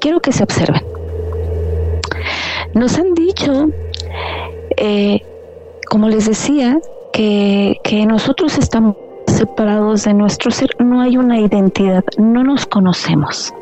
[0.00, 0.82] Quiero que se observen.
[2.74, 3.68] Nos han dicho
[4.76, 5.20] eh,
[5.88, 6.78] como les decía,
[7.12, 13.52] que, que nosotros estamos separados de nuestro ser, no hay una identidad, no nos conocemos,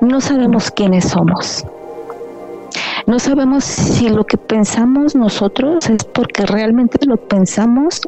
[0.00, 1.64] no sabemos quiénes somos.
[3.06, 8.02] No sabemos si lo que pensamos nosotros es porque realmente lo pensamos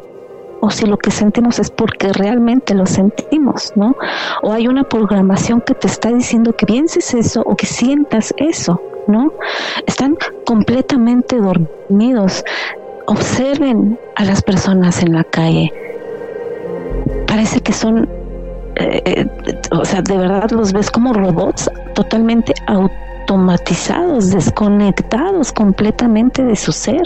[0.61, 3.96] o si lo que sentimos es porque realmente lo sentimos, ¿no?
[4.42, 8.81] O hay una programación que te está diciendo que pienses eso o que sientas eso,
[9.09, 9.33] ¿no?
[9.87, 12.44] Están completamente dormidos.
[13.07, 15.72] Observen a las personas en la calle.
[17.26, 18.09] Parece que son,
[18.76, 19.26] eh, eh,
[19.72, 26.72] o sea, de verdad los ves como robots totalmente autónomos automatizados, desconectados completamente de su
[26.72, 27.02] ser.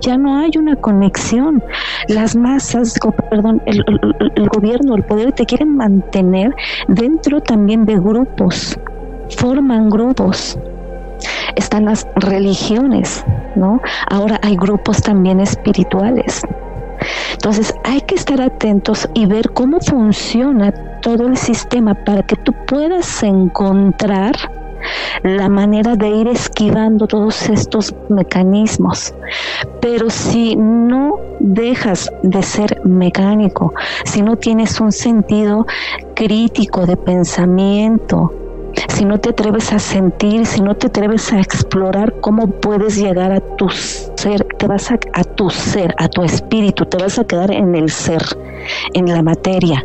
[0.00, 1.62] Ya no hay una conexión.
[2.08, 2.98] Las masas,
[3.30, 6.54] perdón, el, gobierno, el poder te quieren mantener
[6.88, 8.78] dentro también de grupos,
[9.36, 10.58] forman grupos.
[11.54, 13.80] Están las religiones, ¿no?
[14.10, 16.42] Ahora hay grupos también espirituales.
[17.32, 22.52] Entonces hay que estar atentos y ver cómo funciona todo el sistema para que tú
[22.66, 24.34] puedas encontrar
[25.22, 29.14] la manera de ir esquivando todos estos mecanismos.
[29.80, 35.66] Pero si no dejas de ser mecánico, si no tienes un sentido
[36.14, 38.32] crítico de pensamiento,
[38.88, 43.32] si no te atreves a sentir, si no te atreves a explorar cómo puedes llegar
[43.32, 47.24] a tu ser, te vas a, a tu ser, a tu espíritu, te vas a
[47.24, 48.22] quedar en el ser,
[48.94, 49.84] en la materia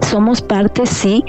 [0.00, 1.24] somos parte, sí,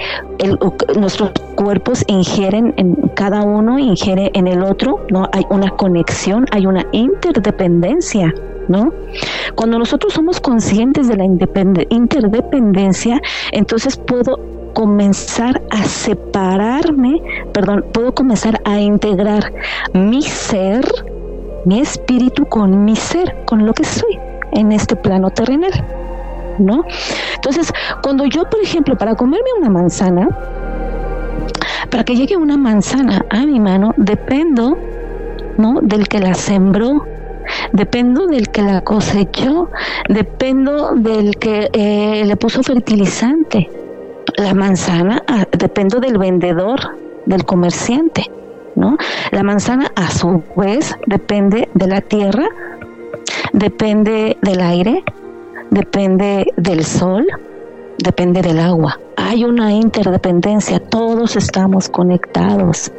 [0.96, 5.28] nuestros cuerpos ingieren, en cada uno ingiere en el otro, ¿no?
[5.32, 8.34] Hay una conexión, hay una interdependencia,
[8.68, 8.92] ¿no?
[9.54, 13.20] Cuando nosotros somos conscientes de la interdependencia,
[13.52, 14.38] entonces puedo
[14.74, 17.22] comenzar a separarme,
[17.52, 19.52] perdón, puedo comenzar a integrar
[19.92, 20.84] mi ser,
[21.64, 24.18] mi espíritu con mi ser, con lo que soy
[24.52, 25.72] en este plano terrenal.
[26.58, 26.84] ¿No?
[27.34, 30.28] Entonces, cuando yo, por ejemplo, para comerme una manzana,
[31.90, 34.76] para que llegue una manzana a mi mano, dependo,
[35.58, 35.80] ¿no?
[35.80, 37.04] Del que la sembró,
[37.72, 39.70] dependo del que la cosechó,
[40.08, 43.70] dependo del que eh, le puso fertilizante.
[44.36, 46.80] La manzana, ah, dependo del vendedor,
[47.26, 48.24] del comerciante,
[48.74, 48.96] ¿no?
[49.30, 52.48] La manzana, a su vez, depende de la tierra,
[53.52, 55.04] depende del aire,
[55.74, 57.26] depende del sol,
[57.98, 58.98] depende del agua.
[59.16, 62.92] Hay una interdependencia, todos estamos conectados.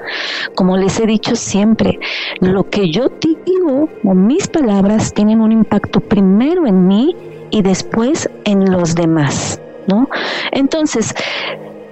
[0.56, 2.00] Como les he dicho siempre,
[2.42, 7.16] lo que yo digo o mis palabras tienen un impacto primero en mí
[7.50, 10.10] y después en los demás, ¿no?
[10.52, 11.14] Entonces,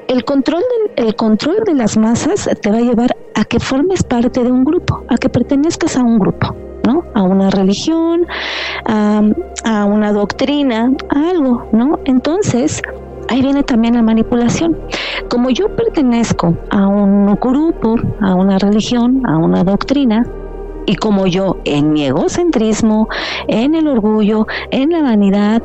[0.10, 0.64] el control,
[0.98, 4.66] el control de las masas te va a llevar a que formes parte de un
[4.66, 6.63] grupo, a que pertenezcas a un grupo.
[6.84, 7.04] ¿No?
[7.14, 8.28] A una religión,
[8.86, 12.00] a, una doctrina, a algo, ¿no?
[12.06, 12.82] Entonces,
[13.30, 14.78] ahí viene también la manipulación.
[15.30, 20.26] Como yo pertenezco a un grupo, a una religión, a una doctrina,
[20.86, 23.08] y como yo en mi egocentrismo,
[23.48, 25.64] en el orgullo, en la vanidad,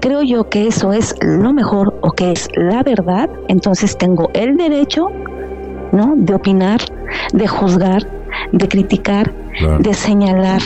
[0.00, 4.56] creo yo que eso es lo mejor o que es la verdad, entonces tengo el
[4.56, 5.08] derecho,
[5.90, 6.14] ¿no?
[6.16, 6.80] De opinar,
[7.32, 8.06] de juzgar,
[8.52, 9.32] de criticar,
[9.78, 10.62] de señalar,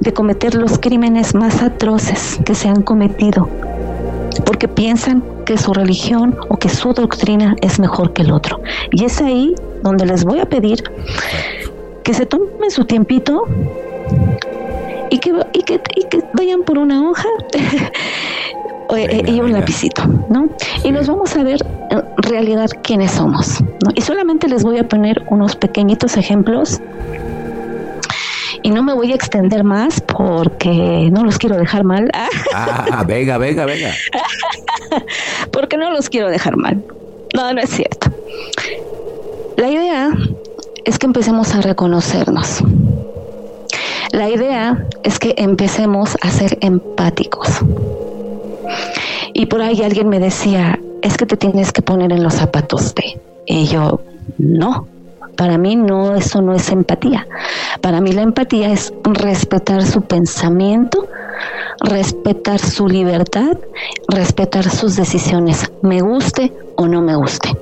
[0.00, 3.48] de cometer los crímenes más atroces que se han cometido,
[4.44, 8.60] porque piensan que su religión o que su doctrina es mejor que el otro.
[8.92, 10.82] Y es ahí donde les voy a pedir
[12.02, 13.44] que se tomen su tiempito
[15.10, 17.28] y que, y que, y que vayan por una hoja
[18.96, 20.48] eh, y un lapicito, ¿no?
[20.84, 23.90] Y nos vamos a ver en realidad quiénes somos, ¿no?
[23.94, 26.80] Y solamente les voy a poner unos pequeñitos ejemplos
[28.62, 32.10] y no me voy a extender más porque no los quiero dejar mal.
[32.54, 33.92] Ah, venga, venga, venga.
[35.52, 36.82] porque no los quiero dejar mal.
[37.34, 38.10] No, no es cierto.
[39.56, 40.10] La idea
[40.84, 42.62] es que empecemos a reconocernos.
[44.12, 47.60] La idea es que empecemos a ser empáticos.
[49.34, 52.94] Y por ahí alguien me decía, es que te tienes que poner en los zapatos
[52.94, 53.20] de.
[53.46, 54.00] Y yo,
[54.38, 54.88] no,
[55.38, 57.28] para mí no, eso no es empatía.
[57.80, 61.06] Para mí la empatía es respetar su pensamiento,
[61.80, 63.56] respetar su libertad,
[64.08, 67.56] respetar sus decisiones, me guste o no me guste.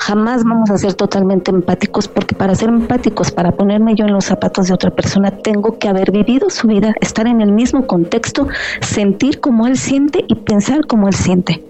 [0.00, 4.24] Jamás vamos a ser totalmente empáticos porque para ser empáticos, para ponerme yo en los
[4.24, 8.48] zapatos de otra persona, tengo que haber vivido su vida, estar en el mismo contexto,
[8.80, 11.62] sentir como él siente y pensar como él siente.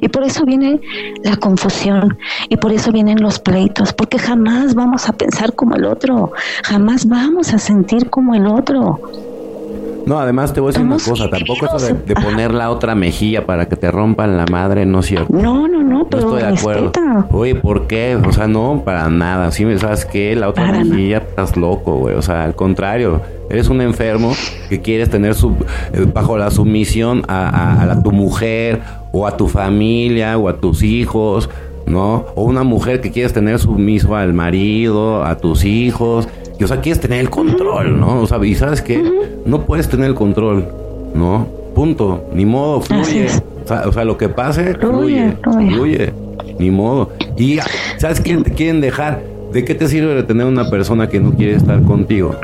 [0.00, 0.80] Y por eso viene
[1.22, 2.18] la confusión
[2.48, 6.32] y por eso vienen los pleitos, porque jamás vamos a pensar como el otro,
[6.64, 9.00] jamás vamos a sentir como el otro.
[10.06, 12.94] No, además te voy a decir una cosa, tampoco eso de, de, poner la otra
[12.94, 15.32] mejilla para que te rompan la madre, no es cierto.
[15.32, 16.92] No, no, no, pero no estoy de acuerdo.
[17.30, 18.16] Oye, ¿por qué?
[18.16, 19.50] O sea, no, para nada.
[19.50, 20.34] Sí, ¿sabes qué?
[20.36, 22.14] La otra mejilla, estás loco, güey.
[22.14, 23.20] O sea, al contrario,
[23.50, 24.32] eres un enfermo
[24.68, 25.54] que quieres tener su,
[25.92, 28.80] eh, bajo la sumisión a, a, tu mujer
[29.12, 31.48] o a tu familia o a tus hijos,
[31.86, 32.26] ¿no?
[32.34, 36.28] O una mujer que quieres tener sumiso al marido, a tus hijos.
[36.58, 38.20] Y, o sea, quieres tener el control, ¿no?
[38.22, 39.02] O sea, y sabes que
[39.44, 40.66] no puedes tener el control,
[41.14, 41.46] ¿no?
[41.74, 42.24] Punto.
[42.32, 43.28] Ni modo, fluye.
[43.86, 46.12] O sea, lo que pase, fluye, fluye.
[46.58, 47.10] Ni modo.
[47.36, 47.58] Y,
[47.96, 49.22] ¿sabes quién te quieren dejar?
[49.52, 52.36] ¿De qué te sirve de tener una persona que no quiere estar contigo?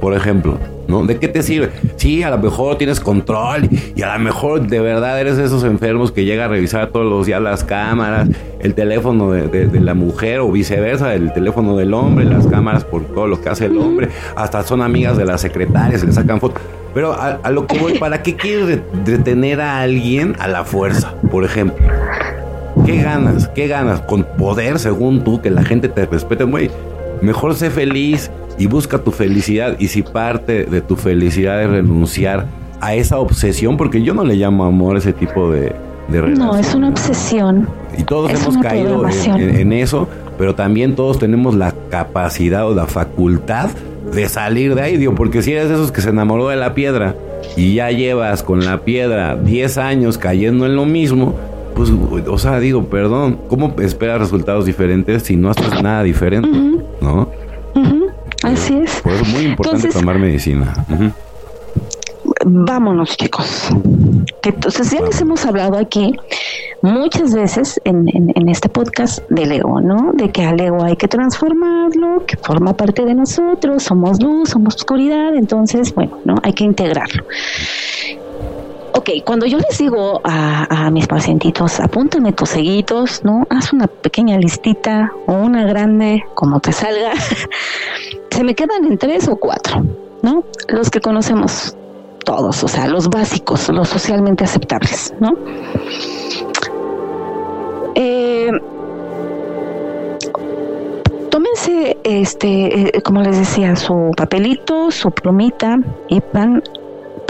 [0.00, 0.58] Por ejemplo,
[0.90, 1.06] ¿no?
[1.06, 1.70] ¿De qué te sirve?
[1.96, 5.64] Sí, a lo mejor tienes control y a lo mejor de verdad eres de esos
[5.64, 8.28] enfermos que llega a revisar todos los días las cámaras,
[8.58, 13.26] el teléfono de, la mujer o viceversa, el teléfono del hombre, las cámaras por todo
[13.26, 16.62] lo que hace el hombre, hasta son amigas de las secretarias, le sacan fotos.
[16.92, 21.44] Pero a, lo que voy, ¿para qué quieres detener a alguien a la fuerza, por
[21.44, 21.76] ejemplo?
[22.84, 23.48] ¿Qué ganas?
[23.48, 24.00] ¿Qué ganas?
[24.00, 26.70] Con poder, según tú, que la gente te respete, güey.
[27.22, 29.76] Mejor sé feliz y busca tu felicidad.
[29.78, 32.46] Y si parte de tu felicidad es renunciar
[32.80, 35.74] a esa obsesión, porque yo no le llamo amor ese tipo de,
[36.08, 37.68] de No, es una obsesión.
[37.96, 39.04] Y todos hemos caído
[39.36, 40.08] en, eso,
[40.38, 43.70] pero también todos tenemos la capacidad o la facultad
[44.14, 46.74] de salir de ahí, digo, porque si eres de esos que se enamoró de la
[46.74, 47.14] piedra
[47.56, 51.34] y ya llevas con la piedra 10 años cayendo en lo mismo,
[51.74, 56.48] pues, o sea, digo, perdón, ¿cómo esperas resultados diferentes si no haces nada diferente?
[57.00, 57.28] ¿No?
[58.42, 59.00] Así es.
[59.02, 60.86] Por eso es muy importante tomar medicina.
[62.44, 63.68] Vámonos, chicos.
[64.42, 66.16] Entonces, ya les hemos hablado aquí
[66.80, 70.12] muchas veces en, en, este podcast del ego, ¿no?
[70.14, 74.76] De que al ego hay que transformarlo, que forma parte de nosotros, somos luz, somos
[74.76, 76.36] oscuridad, entonces, bueno, ¿no?
[76.42, 77.24] Hay que integrarlo.
[78.92, 83.46] Ok, cuando yo les digo a, a mis pacientitos, apúntame tus seguitos, ¿no?
[83.48, 87.12] Haz una pequeña listita o una grande, como te salga,
[88.30, 89.84] se me quedan en tres o cuatro,
[90.22, 90.42] ¿no?
[90.68, 91.76] Los que conocemos
[92.24, 95.34] todos, o sea, los básicos, los socialmente aceptables, ¿no?
[97.94, 98.50] Eh,
[101.30, 105.78] tómense, este, eh, como les decía, su papelito, su plumita
[106.08, 106.62] y van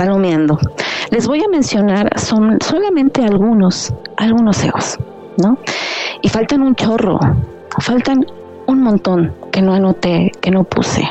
[0.00, 0.58] palomeando.
[1.10, 4.96] Les voy a mencionar son solamente algunos, algunos egos,
[5.36, 5.58] ¿no?
[6.22, 7.20] Y faltan un chorro,
[7.80, 8.24] faltan
[8.66, 11.06] un montón que no anoté, que no puse.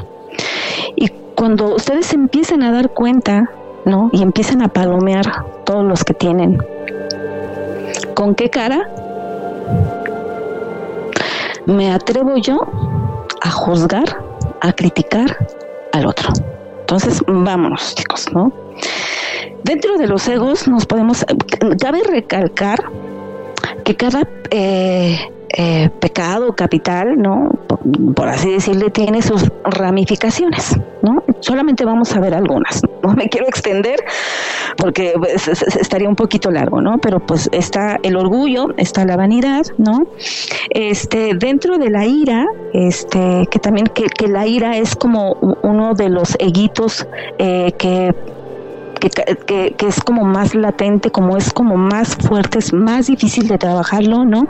[0.96, 3.52] Y cuando ustedes empiecen a dar cuenta,
[3.86, 4.10] ¿no?
[4.12, 6.58] Y empiecen a palomear todos los que tienen,
[8.16, 8.90] ¿con qué cara
[11.68, 12.60] me atrevo yo
[13.40, 14.18] a juzgar,
[14.62, 15.38] a criticar
[15.94, 16.34] al otro?
[16.90, 18.52] Entonces, vámonos, chicos, ¿no?
[19.64, 21.24] Dentro de los egos nos podemos,
[21.80, 22.84] cabe recalcar
[23.86, 25.20] que cada eh,
[25.56, 27.52] eh, pecado capital, ¿no?
[28.16, 31.24] Por, así decirle, tiene sus ramificaciones, ¿no?
[31.40, 32.82] Solamente vamos a ver algunas.
[33.04, 34.00] No me quiero extender
[34.78, 36.98] porque pues, estaría un poquito largo, ¿no?
[36.98, 40.08] Pero pues está el orgullo, está la vanidad, ¿no?
[40.70, 45.34] Este, dentro de la ira, este, que también que, que la ira es como
[45.64, 48.14] uno de los eguitos eh, que
[49.00, 54.26] que, es como más latente, como es como más fuerte, es más difícil de trabajarlo,
[54.26, 54.48] ¿no?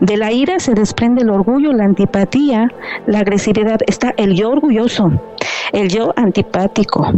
[0.00, 2.68] De la ira se desprende el orgullo, la antipatía,
[3.06, 3.80] la agresividad.
[3.86, 5.10] Está el yo orgulloso,
[5.72, 7.10] el yo antipático,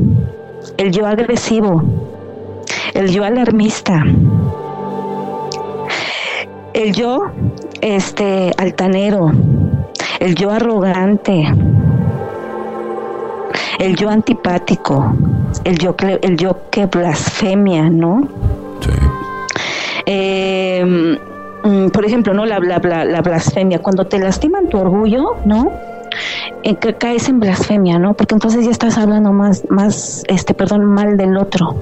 [0.76, 1.82] el yo agresivo,
[2.94, 4.04] el yo alarmista,
[6.72, 7.26] el yo
[7.80, 9.32] este altanero,
[10.20, 11.46] el yo arrogante,
[13.81, 15.14] el yo antipático,
[15.64, 18.28] el yo, el yo que blasfemia, ¿no?
[18.81, 18.91] Sí.
[20.05, 21.16] Eh,
[21.64, 22.45] mm, por ejemplo, ¿no?
[22.45, 25.72] La, la, la, blasfemia, cuando te lastiman tu orgullo, ¿no?
[26.62, 28.12] En que caes en blasfemia, ¿no?
[28.12, 31.74] Porque entonces ya estás hablando más, más, este, perdón, mal del otro,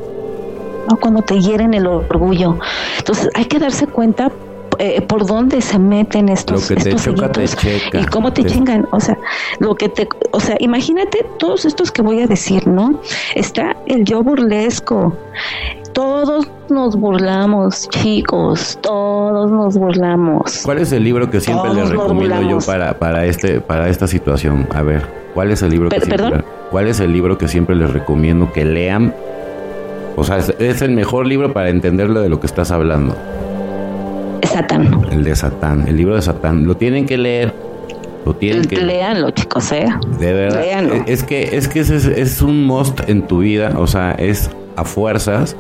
[0.88, 0.96] ¿no?
[0.98, 2.58] Cuando te hieren el orgullo.
[2.98, 4.30] Entonces hay que darse cuenta
[4.78, 7.06] eh, por dónde se meten estos, estos
[7.92, 9.18] y cómo te chingan, o sea,
[9.58, 13.00] lo que te, o sea, imagínate todos estos que voy a decir, ¿no?
[13.34, 15.16] Está el yo burlesco.
[15.92, 20.60] Todos nos burlamos, chicos, todos nos burlamos.
[20.64, 24.68] ¿Cuál es el libro que siempre les recomiendo yo para, para este para esta situación?
[24.74, 25.04] A ver,
[25.34, 28.64] ¿cuál es el libro que siempre, ¿Cuál es el libro que siempre les recomiendo que
[28.64, 29.12] lean?
[30.18, 33.16] O sea, es, el mejor libro para entenderlo de lo que estás hablando.
[34.46, 35.06] Satán.
[35.10, 36.66] El de Satán, el libro de Satán.
[36.66, 37.52] Lo tienen que leer.
[38.24, 39.86] Lo tienen que Leanlo, chicos, ¿eh?
[40.18, 40.62] De verdad.
[41.06, 43.72] Es que, es que es, es un must en tu vida.
[43.76, 45.56] O sea, es a fuerzas,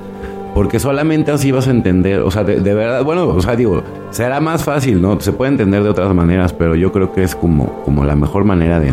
[0.54, 4.40] porque solamente así vas a entender, o sea, de, verdad, bueno, o sea, digo, será
[4.40, 5.20] más fácil, ¿no?
[5.20, 8.44] Se puede entender de otras maneras, pero yo creo que es como, como la mejor
[8.44, 8.88] manera de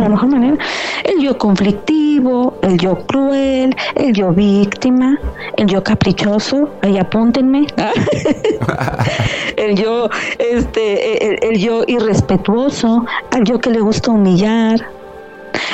[0.00, 0.56] la mejor manera.
[1.04, 5.18] El yo conflictivo, el yo cruel, el yo víctima,
[5.56, 7.66] el yo caprichoso, ahí apúntenme.
[9.56, 14.80] el yo, este, el yo irrespetuoso, al yo que le gusta humillar,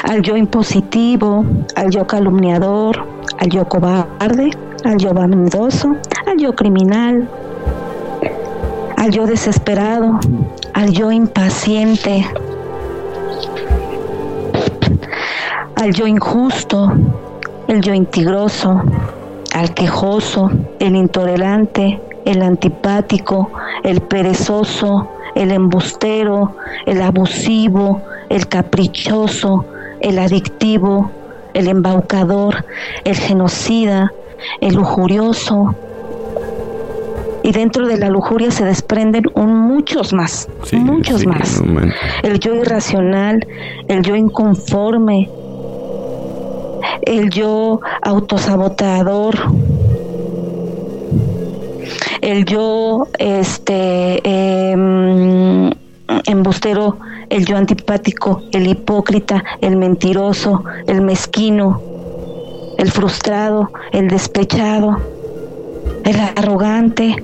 [0.05, 1.45] al yo impositivo,
[1.77, 3.07] al yo calumniador,
[3.39, 4.51] al yo cobarde,
[4.85, 5.97] al yo vanidoso,
[6.27, 7.29] al yo criminal,
[8.97, 10.19] al yo desesperado,
[10.75, 12.27] al yo impaciente,
[15.81, 16.93] al yo injusto,
[17.67, 18.83] el yo intigroso,
[19.55, 23.51] al quejoso, el intolerante, el antipático,
[23.83, 26.55] el perezoso, el embustero,
[26.85, 29.65] el abusivo, el caprichoso,
[30.01, 31.11] el adictivo,
[31.55, 32.67] el embaucador,
[33.05, 34.13] el genocida,
[34.61, 35.75] el lujurioso.
[37.43, 41.63] Y dentro de la lujuria se desprenden un muchos más, muchos más.
[42.23, 43.47] El yo irracional,
[43.89, 45.31] el yo inconforme,
[47.03, 49.35] el yo autosabotador,
[52.21, 55.71] el yo este em,
[56.27, 56.99] embustero
[57.31, 61.81] el yo antipático, el hipócrita, el mentiroso, el mezquino,
[62.77, 64.99] el frustrado, el despechado,
[66.05, 67.17] el arrogante.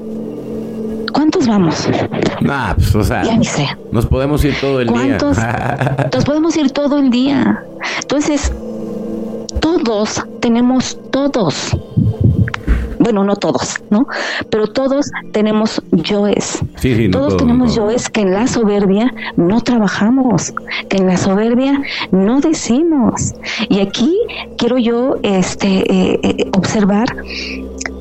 [1.12, 1.88] ¿Cuántos vamos?
[2.38, 3.66] Nah, pues, o sea, ya ni sé.
[3.90, 5.18] Nos podemos ir todo el día.
[6.14, 7.64] nos podemos ir todo el día.
[8.02, 8.52] Entonces,
[9.66, 11.76] todos tenemos todos
[12.98, 14.06] bueno, no todos, ¿no?
[14.50, 16.58] Pero todos tenemos yoes.
[16.76, 20.52] Sí, sí, todos, tenemos yoes que en la soberbia no trabajamos,
[20.88, 23.34] que en la soberbia no decimos.
[23.68, 24.16] Y aquí
[24.58, 27.06] quiero yo este, eh, eh, observar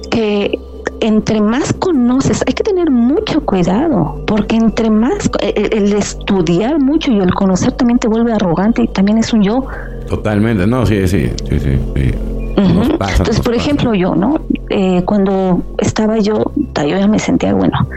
[0.09, 0.57] que
[1.01, 7.11] entre más conoces, hay que tener mucho cuidado, porque entre más el, el, estudiar mucho
[7.11, 9.67] y el conocer también te vuelve arrogante y también es un yo.
[10.07, 11.79] Totalmente, no, sí, sí, sí, sí.
[11.95, 12.11] sí.
[12.57, 14.39] Entonces, por ejemplo, yo, ¿no?
[14.69, 17.87] Eh, cuando estaba yo, yo ya me sentía, bueno,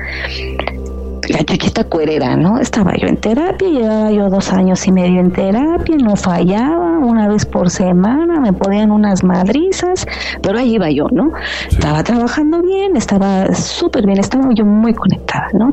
[1.28, 2.58] la chuchita cuerera, ¿no?
[2.58, 7.28] Estaba yo en terapia, llevaba yo dos años y medio en terapia, no fallaba, una
[7.28, 10.06] vez por semana, me ponían unas madrizas,
[10.42, 11.32] pero ahí iba yo, ¿no?
[11.70, 15.72] Estaba trabajando bien, estaba súper bien, estaba yo muy conectada, ¿no?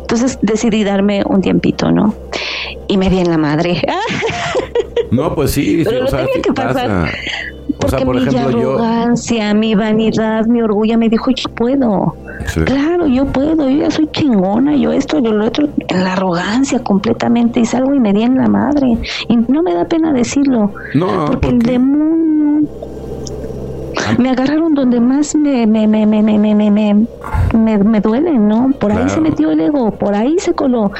[0.00, 2.14] Entonces decidí darme un tiempito, ¿no?
[2.86, 3.82] Y me di en la madre.
[5.10, 7.10] No, pues sí, pero o sea, que pasar.
[7.78, 12.16] Porque mi arrogancia, mi vanidad, mi orgullo me dijo, yo puedo.
[12.64, 17.60] Claro, yo puedo, yo ya soy chingona, yo esto, yo lo otro, la arrogancia completamente,
[17.60, 18.98] y salgo y me di en la madre.
[19.28, 20.72] Y no me da pena decirlo.
[20.94, 22.68] No, porque el demonio
[24.18, 28.72] me agarraron donde más me me me me me me me, me, duele, ¿no?
[28.78, 30.92] Por ahí se metió el ego, por ahí se coló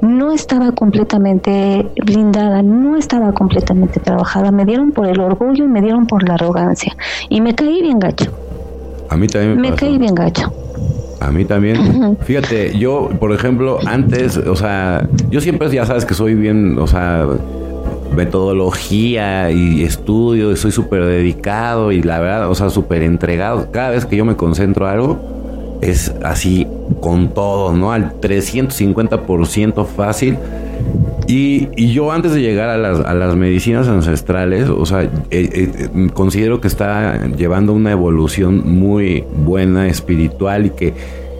[0.00, 4.50] no estaba completamente blindada, no estaba completamente trabajada.
[4.50, 6.96] Me dieron por el orgullo y me dieron por la arrogancia.
[7.28, 8.30] Y me caí bien gacho.
[9.08, 10.52] A mí también me, me caí bien gacho.
[11.20, 12.16] A mí también.
[12.22, 16.86] Fíjate, yo, por ejemplo, antes, o sea, yo siempre ya sabes que soy bien, o
[16.86, 17.26] sea,
[18.16, 23.68] metodología y estudio, y soy súper dedicado y la verdad, o sea, súper entregado.
[23.70, 25.39] Cada vez que yo me concentro algo,
[25.80, 26.66] es así
[27.00, 27.92] con todo, ¿no?
[27.92, 30.36] Al 350% fácil.
[31.26, 35.10] Y, y, yo antes de llegar a las, a las medicinas ancestrales, o sea, eh,
[35.30, 40.94] eh, considero que está llevando una evolución muy buena, espiritual, y que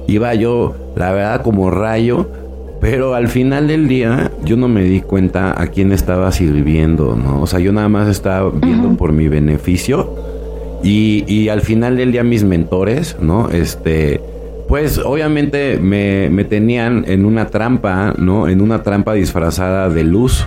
[0.07, 2.29] iba yo, la verdad, como rayo,
[2.81, 7.43] pero al final del día yo no me di cuenta a quién estaba sirviendo, ¿no?
[7.43, 10.15] O sea, yo nada más estaba viendo por mi beneficio.
[10.83, 13.51] Y, y al final del día mis mentores, ¿no?
[13.51, 14.21] Este
[14.71, 18.47] pues obviamente me, me, tenían en una trampa, ¿no?
[18.47, 20.47] En una trampa disfrazada de luz,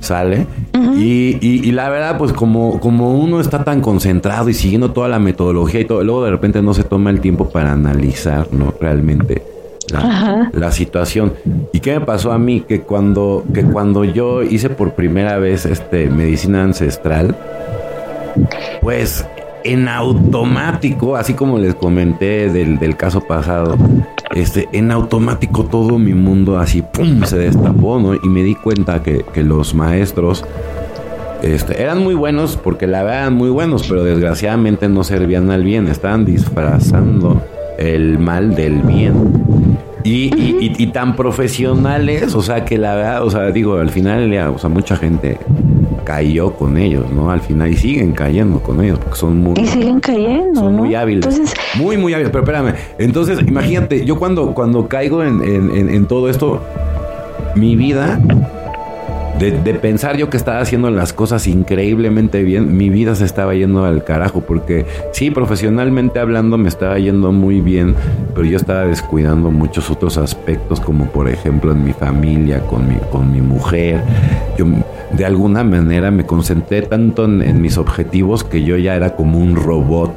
[0.00, 0.48] ¿sale?
[0.96, 5.20] y, y, la verdad, pues como, como uno está tan concentrado y siguiendo toda la
[5.20, 8.74] metodología y todo, luego de repente no se toma el tiempo para analizar, ¿no?
[8.80, 9.44] Realmente.
[9.92, 11.34] La, la, situación.
[11.72, 12.62] ¿Y qué me pasó a mí?
[12.66, 17.36] Que cuando, que cuando yo hice por primera vez este medicina ancestral,
[18.80, 19.24] pues
[19.64, 23.76] en automático, así como les comenté del, caso pasado,
[24.34, 28.14] este, en automático todo mi mundo así, ¡pum!, se destapó, ¿no?
[28.14, 30.44] Y me di cuenta que, los maestros
[31.42, 35.88] este, eran muy buenos, porque la verdad muy buenos, pero desgraciadamente no servían al bien,
[35.88, 37.42] estaban disfrazando
[37.78, 39.78] el mal del bien.
[40.04, 44.68] Y, tan profesionales, o sea, que la verdad, o sea, digo, al final, o sea,
[44.68, 45.38] mucha gente
[46.04, 47.30] cayó con ellos, ¿no?
[47.30, 49.54] Al final, y siguen cayendo con ellos, porque son muy...
[49.58, 51.24] Y siguen cayendo, Son muy hábiles.
[51.24, 52.74] Entonces, muy, muy hábiles, pero espérame.
[52.98, 56.60] Entonces, imagínate, yo cuando, cuando caigo en, en todo esto,
[57.54, 58.20] mi vida
[59.38, 63.84] de, pensar yo que estaba haciendo las cosas increíblemente bien, mi vida se estaba yendo
[63.84, 67.94] al carajo, porque sí, profesionalmente hablando me estaba yendo muy bien,
[68.34, 72.96] pero yo estaba descuidando muchos otros aspectos, como por ejemplo en mi familia, con mi,
[73.10, 74.02] con mi mujer.
[74.56, 74.66] Yo
[75.12, 79.38] de alguna manera me concentré tanto en, en mis objetivos que yo ya era como
[79.38, 80.12] un robot,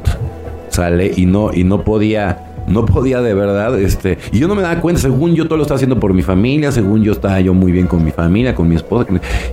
[0.69, 1.11] ¿sale?
[1.15, 4.81] Y no, y no podía no podía de verdad, este, y yo no me daba
[4.81, 7.71] cuenta, según yo todo lo estaba haciendo por mi familia, según yo estaba yo muy
[7.71, 9.07] bien con mi familia, con mi esposa,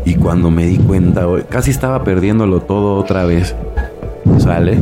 [0.04, 3.54] y cuando me di cuenta, casi estaba perdiéndolo todo otra vez.
[4.38, 4.78] ¿Sale?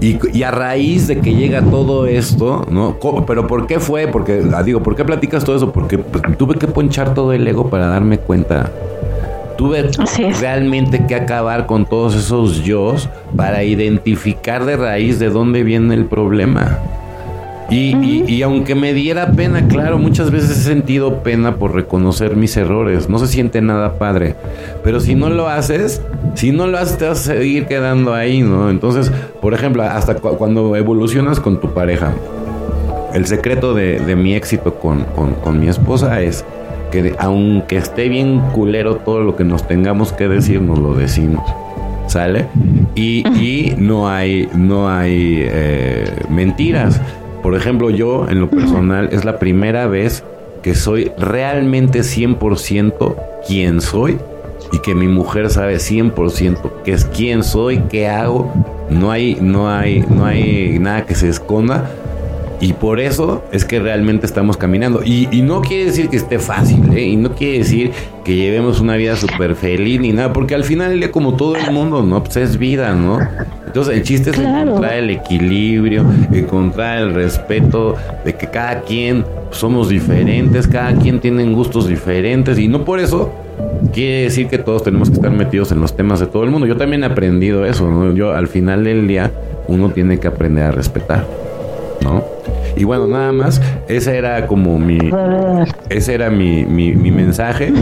[0.00, 2.96] Y, a raíz de que llega todo esto, ¿no?
[3.26, 4.06] ¿Pero por qué fue?
[4.06, 5.72] Porque, ah, digo, ¿por qué platicas todo eso?
[5.72, 8.70] Porque pues, tuve que ponchar todo el ego para darme cuenta.
[9.56, 9.90] Tuve
[10.40, 12.94] realmente que acabar con todos esos yo
[13.34, 16.78] para identificar de raíz de dónde viene el problema.
[17.68, 23.08] Y, aunque me diera pena, claro, muchas veces he sentido pena por reconocer mis errores.
[23.08, 24.36] No se siente nada padre.
[24.84, 26.00] Pero si no lo haces,
[26.34, 28.70] si no lo haces, te vas a seguir quedando ahí, ¿no?
[28.70, 29.10] Entonces,
[29.40, 32.12] por ejemplo, hasta cuando evolucionas con tu pareja,
[33.14, 35.06] el secreto de, mi éxito con,
[35.58, 36.44] mi esposa es
[36.92, 41.42] que aunque esté bien culero todo lo que nos tengamos que decir, nos lo decimos.
[42.06, 42.46] ¿Sale?
[42.94, 47.00] Y, no hay, no hay eh, mentiras.
[47.46, 50.24] Por ejemplo, yo en lo personal es la primera vez
[50.64, 53.14] que soy realmente 100%
[53.46, 54.18] quien soy
[54.72, 58.52] y que mi mujer sabe 100% que es quién soy, qué hago.
[58.90, 61.88] No hay no hay no hay nada que se esconda
[62.60, 65.02] y por eso es que realmente estamos caminando.
[65.04, 67.02] Y, no quiere decir que esté fácil, ¿eh?
[67.02, 67.92] Y no quiere decir
[68.24, 71.70] que llevemos una vida súper feliz ni nada, porque al final día, como todo el
[71.70, 72.24] mundo, ¿no?
[72.24, 73.20] Pues es vida, ¿no?
[73.66, 77.94] Entonces el chiste es encontrar el equilibrio, encontrar el respeto
[78.24, 83.32] de que cada quien somos diferentes, cada quien tiene gustos diferentes y no por eso
[83.92, 86.66] quiere decir que todos tenemos que estar metidos en los temas de todo el mundo.
[86.66, 88.14] Yo también he aprendido eso, ¿no?
[88.14, 89.30] Yo al final del día
[89.68, 91.26] uno tiene que aprender a respetar,
[92.02, 92.24] ¿no?
[92.76, 94.98] Y bueno, nada más, ese era como mi,
[95.88, 97.72] ese era mi, mi, mensaje.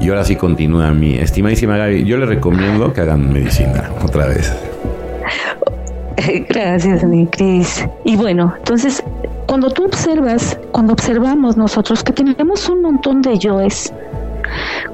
[0.00, 2.04] Y ahora sí continúa mi estimadísima Gaby.
[2.04, 4.52] Yo le recomiendo que hagan medicina otra vez.
[6.48, 7.84] Gracias, mi Cris.
[8.04, 9.02] Y bueno, entonces,
[9.46, 13.92] cuando tú observas, cuando observamos nosotros que tenemos un montón de yoes,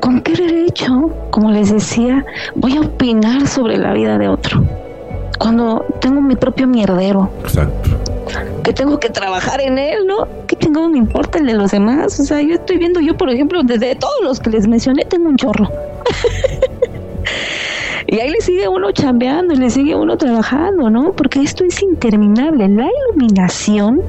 [0.00, 2.24] ¿con qué derecho, como les decía,
[2.54, 4.64] voy a opinar sobre la vida de otro?
[5.38, 7.30] Cuando tengo mi propio mierdero.
[7.42, 8.09] Exacto
[8.62, 10.28] que tengo que trabajar en él, ¿no?
[10.46, 12.18] Que tengo, me importa el de los demás.
[12.20, 15.28] O sea, yo estoy viendo, yo, por ejemplo, desde todos los que les mencioné, tengo
[15.28, 15.68] un chorro.
[18.06, 21.12] y ahí le sigue uno chambeando y le sigue uno trabajando, ¿no?
[21.12, 22.68] Porque esto es interminable.
[22.68, 24.02] La iluminación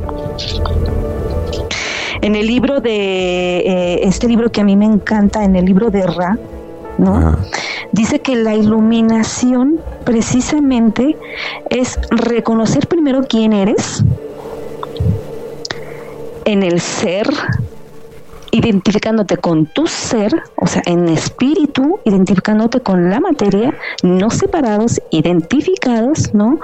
[2.22, 5.90] en el libro de eh, este libro que a mí me encanta, en el libro
[5.90, 6.38] de Ra,
[6.98, 7.38] ¿no?
[7.92, 11.18] Dice que la iluminación precisamente
[11.70, 14.04] es reconocer primero quién eres
[16.46, 17.28] en el ser,
[18.52, 23.74] identificándote con tu ser, o sea, en espíritu, identificándote con la materia,
[24.04, 26.60] no separados, identificados, ¿no?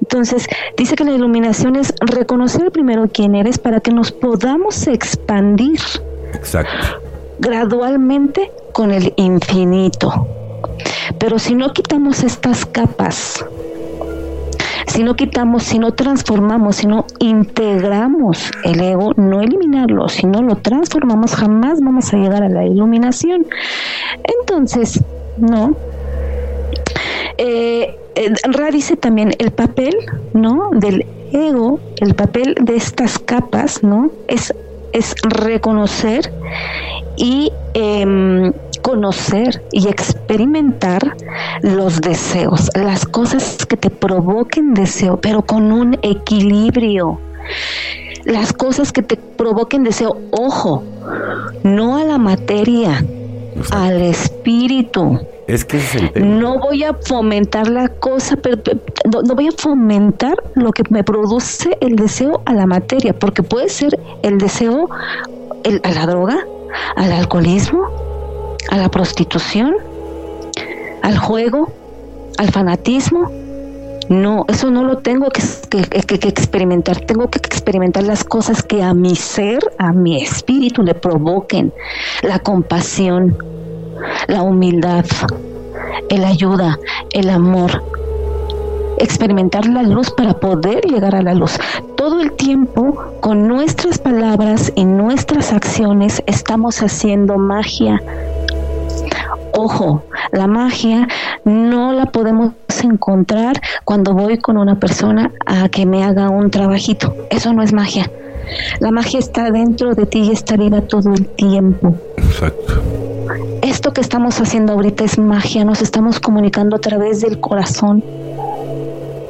[0.00, 0.46] Entonces,
[0.76, 5.80] dice que la iluminación es reconocer primero quién eres para que nos podamos expandir.
[6.34, 7.08] Exacto.
[7.38, 10.26] Gradualmente con el infinito.
[11.18, 13.44] Pero si no quitamos estas capas,
[14.86, 20.42] si no quitamos, si no transformamos, si no integramos el ego, no eliminarlo, si no
[20.42, 23.46] lo transformamos, jamás vamos a llegar a la iluminación.
[24.40, 25.02] Entonces,
[25.36, 25.76] no.
[27.36, 28.32] Eh, eh
[28.72, 29.94] dice también el papel,
[30.32, 30.70] ¿no?
[30.72, 34.10] Del ego, el papel de estas capas, ¿no?
[34.26, 34.52] Es,
[34.92, 36.32] es reconocer
[37.16, 41.16] y em, conocer y experimentar
[41.62, 47.20] los deseos, las cosas que te provoquen deseo, pero con un equilibrio.
[48.24, 50.82] Las cosas que te provoquen deseo, ojo,
[51.62, 53.04] no a la materia,
[53.70, 55.20] al espíritu.
[55.48, 55.80] Es que
[56.20, 58.58] No voy a fomentar la cosa, pero,
[59.10, 63.70] no, voy a fomentar lo que me produce el deseo a la materia, porque puede
[63.70, 66.36] ser el deseo a la droga,
[66.96, 67.80] al alcoholismo,
[68.70, 69.74] a la prostitución,
[71.00, 71.72] al juego,
[72.36, 73.30] al fanatismo.
[74.10, 75.40] No, eso no lo tengo que,
[76.28, 77.00] experimentar.
[77.00, 81.72] Tengo que experimentar las cosas que a mi ser, a mi espíritu le provoquen
[82.22, 83.57] la compasión,
[84.26, 85.04] la humildad,
[86.08, 86.78] el ayuda,
[87.12, 87.82] el amor,
[88.98, 91.58] experimentar la luz para poder llegar a la luz.
[91.96, 98.02] Todo el tiempo, con nuestras palabras y nuestras acciones, estamos haciendo magia.
[99.52, 101.08] Ojo, la magia
[101.44, 107.14] no la podemos encontrar cuando voy con una persona a que me haga un trabajito.
[107.30, 108.10] Eso no es magia.
[108.80, 111.94] La magia está dentro de ti y está viva todo el tiempo.
[112.16, 113.17] Exacto.
[113.62, 118.02] Esto que estamos haciendo ahorita es magia, nos estamos comunicando a través del corazón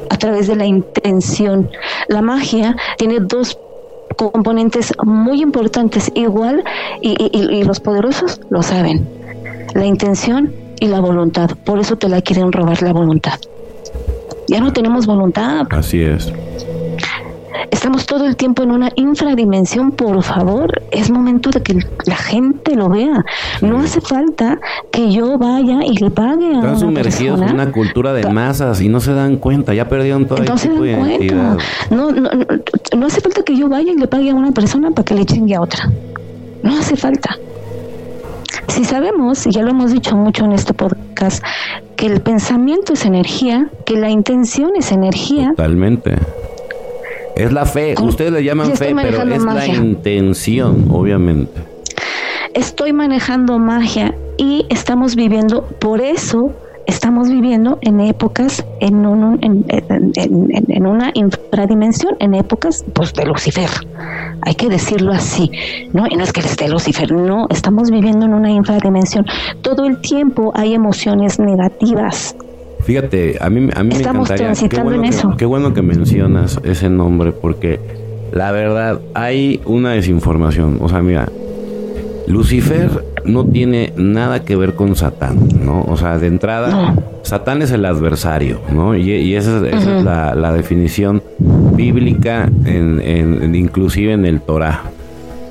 [0.09, 1.69] a través de la intención.
[2.07, 3.57] La magia tiene dos
[4.17, 6.63] componentes muy importantes, igual,
[7.01, 9.07] y, los poderosos lo saben.
[9.75, 11.51] La intención y la voluntad.
[11.63, 13.39] Por eso te la quieren robar la voluntad.
[14.47, 15.67] Ya no tenemos voluntad.
[15.69, 16.33] Así es.
[17.71, 22.75] Estamos todo el tiempo en una infradimensión, por favor, es momento de que la gente
[22.75, 23.23] lo vea.
[23.61, 24.59] No hace falta
[24.91, 28.89] que yo vaya y le pague a Están sumergidos en una cultura de masas y
[28.89, 31.57] no se dan cuenta, ya perdieron toda no tipo de
[31.89, 32.29] No, no,
[32.97, 35.25] no, hace falta que yo vaya y le pague a una persona para que le
[35.25, 35.89] chingue a otra.
[36.63, 37.37] No hace falta.
[38.67, 41.43] Si sabemos, y ya lo hemos dicho mucho en este podcast,
[41.95, 45.49] que el pensamiento es energía, que la intención es energía.
[45.49, 46.15] Totalmente
[47.39, 47.95] es la fe.
[48.01, 51.61] Ustedes le llaman fe, pero es la intención, obviamente.
[52.53, 56.51] Estoy manejando magia y estamos viviendo, por eso
[56.85, 59.05] estamos viviendo en épocas, en,
[59.41, 63.69] en, una infradimensión, en épocas pues, de Lucifer.
[64.41, 65.51] Hay que decirlo así,
[65.93, 66.05] ¿no?
[66.09, 69.25] Y no es que esté Lucifer, no, estamos viviendo en una infradimensión.
[69.61, 72.35] Todo el tiempo hay emociones negativas,
[72.89, 74.51] Fíjate, a mí, a mí me encantaría.
[74.67, 77.79] Qué bueno, que, qué bueno que mencionas ese nombre, porque
[78.31, 80.79] la verdad hay una desinformación.
[80.81, 81.29] O sea, mira,
[82.25, 82.89] Lucifer
[83.25, 85.83] no tiene nada que ver con Satán, ¿no?
[85.83, 88.97] O sea, de entrada, Satán es el adversario, ¿no?
[88.97, 94.81] Y, esa, es la, definición bíblica, en, inclusive en el Torah,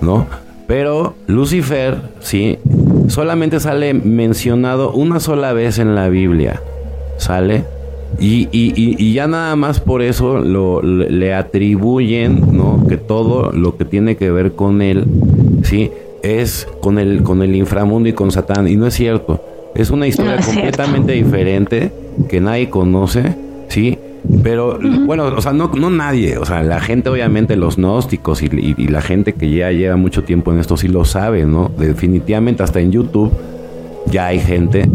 [0.01, 0.27] ¿no?
[0.67, 2.59] Pero Lucifer, sí,
[3.07, 6.61] solamente sale mencionado una sola vez en la Biblia
[7.19, 7.65] sale
[8.19, 12.85] y, y, y, ya nada más por eso lo, le atribuyen, ¿no?
[12.89, 15.05] Que todo lo que tiene que ver con él,
[15.63, 15.91] ¿sí?
[16.23, 18.67] Es con el, con el inframundo y con Satán.
[18.67, 19.41] Y no es cierto.
[19.77, 21.93] Es una historia completamente diferente
[22.29, 23.37] que nadie conoce,
[23.69, 23.99] ¿sí?
[24.43, 26.39] Pero, bueno, o sea, no, no nadie.
[26.39, 30.25] O sea, la gente, obviamente, los gnósticos y, y la gente que ya lleva mucho
[30.25, 31.71] tiempo en esto sí lo sabe, ¿no?
[31.79, 33.31] Definitivamente, hasta en YouTube
[34.11, 34.89] ya hay gente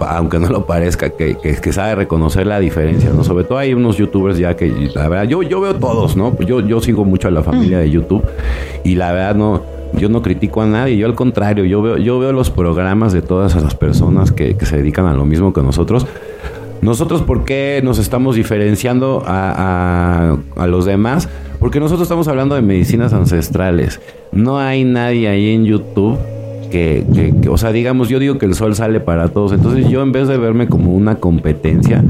[0.00, 3.24] aunque no lo parezca, que, sabe reconocer la diferencia, ¿no?
[3.24, 6.38] Sobre todo hay unos youtubers ya que, la verdad, yo, yo veo todos, ¿no?
[6.40, 8.24] Yo, yo sigo mucho a la familia de YouTube
[8.84, 9.62] y la verdad no,
[9.94, 13.22] yo no critico a nadie, yo al contrario, yo veo, yo veo los programas de
[13.22, 16.06] todas esas personas que, se dedican a lo mismo que nosotros.
[16.82, 21.28] Nosotros, ¿por qué nos estamos diferenciando a, a los demás?
[21.58, 24.00] Porque nosotros estamos hablando de medicinas ancestrales.
[24.32, 26.18] No hay nadie ahí en YouTube
[26.74, 30.10] que, o sea, digamos, yo digo que el sol sale para todos, entonces yo en
[30.10, 32.02] vez de verme como una competencia,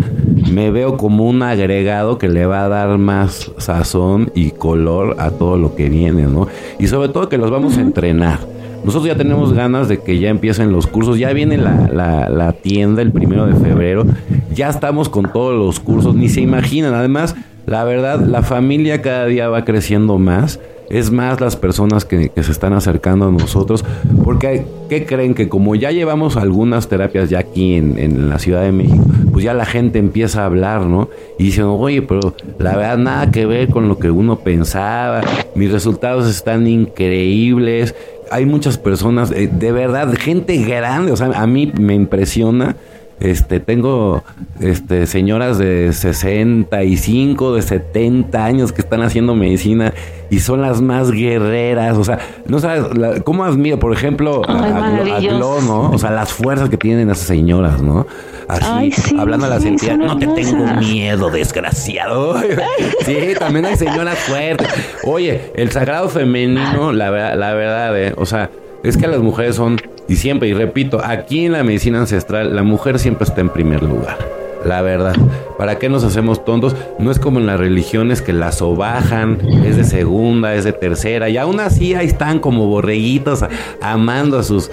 [0.50, 5.32] me veo como un agregado que le va a dar más sazón y color a
[5.32, 6.48] todo lo que viene, ¿no?
[6.78, 8.38] Y sobre todo que los vamos a entrenar.
[8.86, 12.52] Nosotros ya tenemos ganas de que ya empiecen los cursos, ya viene la, la, la
[12.52, 14.06] tienda el primero de febrero,
[14.54, 17.36] ya estamos con todos los cursos, ni se imaginan, además,
[17.66, 20.58] la verdad, la familia cada día va creciendo más
[20.90, 23.84] es más las personas que, se están acercando a nosotros,
[24.24, 25.34] porque ¿qué creen?
[25.34, 29.54] Que como ya llevamos algunas terapias ya aquí en, la Ciudad de México, pues ya
[29.54, 31.08] la gente empieza a hablar, ¿no?
[31.38, 35.22] Y dicen, oye, pero la verdad nada que ver con lo que uno pensaba,
[35.54, 37.94] mis resultados están increíbles,
[38.30, 42.76] hay muchas personas, eh, de verdad, gente grande, o sea, a mí me impresiona
[43.20, 44.22] este, tengo
[44.60, 49.94] este, señoras de 65, de 70 años que están haciendo medicina
[50.30, 51.96] y son las más guerreras.
[51.96, 55.90] O sea, no sabes cómo admiro, por ejemplo, a, Glo, ¿no?
[55.90, 58.06] O sea, las fuerzas que tienen esas señoras, ¿no?
[58.46, 62.38] Así, hablando a la entidades, no te tengo miedo, desgraciado.
[63.06, 64.68] sí, también hay señoras fuertes.
[65.04, 68.50] Oye, el sagrado femenino, la, la verdad, eh, o sea,
[68.84, 72.62] es que las mujeres son, y siempre, y repito, aquí en la medicina ancestral, la
[72.62, 74.18] mujer siempre está en primer lugar.
[74.64, 75.14] La verdad,
[75.58, 76.76] ¿para qué nos hacemos tontos?
[76.98, 81.28] No es como en las religiones que la sobajan, es de segunda, es de tercera,
[81.28, 83.44] y aún así ahí están como borreguitos
[83.80, 84.70] amando a sus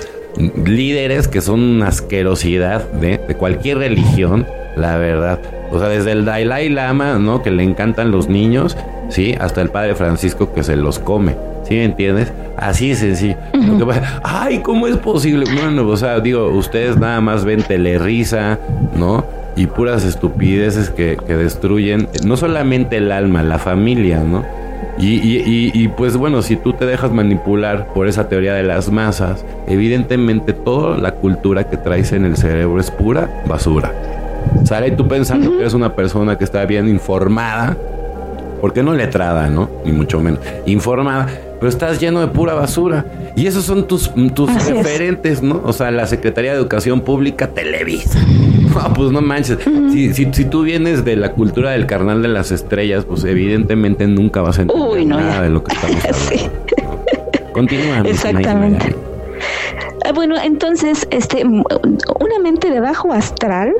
[0.65, 4.45] líderes que son una asquerosidad de, de cualquier religión,
[4.75, 5.39] la verdad.
[5.71, 7.41] O sea, desde el Dalai Lama, ¿no?
[7.41, 8.77] Que le encantan los niños,
[9.09, 9.35] ¿sí?
[9.39, 11.35] Hasta el Padre Francisco que se los come.
[11.63, 12.33] ¿Sí me entiendes?
[12.57, 13.37] Así es sencillo.
[14.23, 15.45] Ay, ¿cómo es posible?
[15.53, 18.59] Bueno, o sea, digo, ustedes nada más ven telerisa,
[18.95, 19.25] ¿no?
[19.55, 24.43] Y puras estupideces que, que destruyen no solamente el alma, la familia, ¿no?
[24.97, 28.91] Y, y, y, pues bueno, si tú te dejas manipular por esa teoría de las
[28.91, 33.91] masas, evidentemente toda la cultura que traes en el cerebro es pura basura.
[34.63, 37.77] Sale y tú pensando que eres una persona que está bien informada,
[38.61, 39.69] porque no letrada, ¿no?
[39.85, 40.39] Ni mucho menos.
[40.65, 41.27] Informada,
[41.59, 43.05] pero estás lleno de pura basura.
[43.35, 45.61] Y esos son tus, tus referentes, ¿no?
[45.65, 48.19] O sea, la Secretaría de Educación Pública, Televisa.
[48.71, 49.57] No, pues no manches.
[49.91, 54.07] si, si, si, tú vienes de la cultura del carnal de las estrellas, pues evidentemente
[54.07, 56.29] nunca vas a entender nada de lo que estamos hablando.
[56.29, 56.49] Sí.
[57.51, 57.99] Continúa.
[58.05, 58.95] Exactamente.
[60.11, 63.73] Ah, bueno, entonces, este, una mente de bajo astral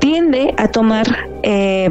[0.00, 1.06] tiende a tomar
[1.44, 1.88] eh,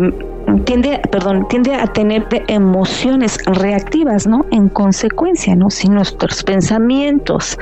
[0.65, 4.45] tiende, perdón, tiende a tener emociones reactivas, ¿no?
[4.51, 5.69] En consecuencia, ¿no?
[5.69, 7.57] Si nuestros pensamientos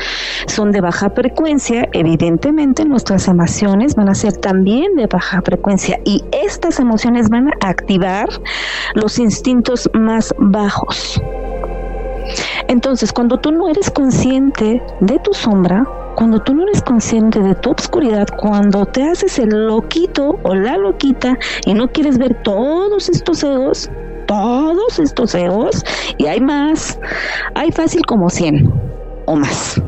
[0.47, 6.23] son de baja frecuencia, evidentemente nuestras emociones van a ser también de baja frecuencia y
[6.31, 8.27] estas emociones van a activar
[8.95, 11.21] los instintos más bajos.
[12.71, 17.53] Entonces, cuando tú no eres consciente de tu sombra, cuando tú no eres consciente de
[17.53, 23.09] tu obscuridad, cuando te haces el loquito o la loquita y no quieres ver todos
[23.09, 23.89] estos egos,
[24.25, 25.83] todos estos egos,
[26.17, 26.97] y hay más,
[27.55, 28.73] hay fácil como 100
[29.25, 29.81] o más.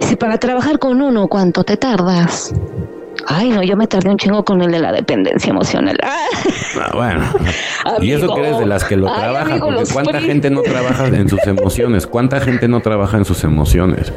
[0.00, 2.52] Si para trabajar con uno, ¿cuánto te tardas?
[3.32, 5.96] Ay, no, yo me tardé un chingo con el de la dependencia emocional.
[6.02, 7.22] Ah, bueno.
[8.00, 11.28] y eso que eres de las que lo trabaja, porque cuánta gente no trabaja en
[11.28, 14.12] sus emociones, cuánta gente no trabaja en sus emociones.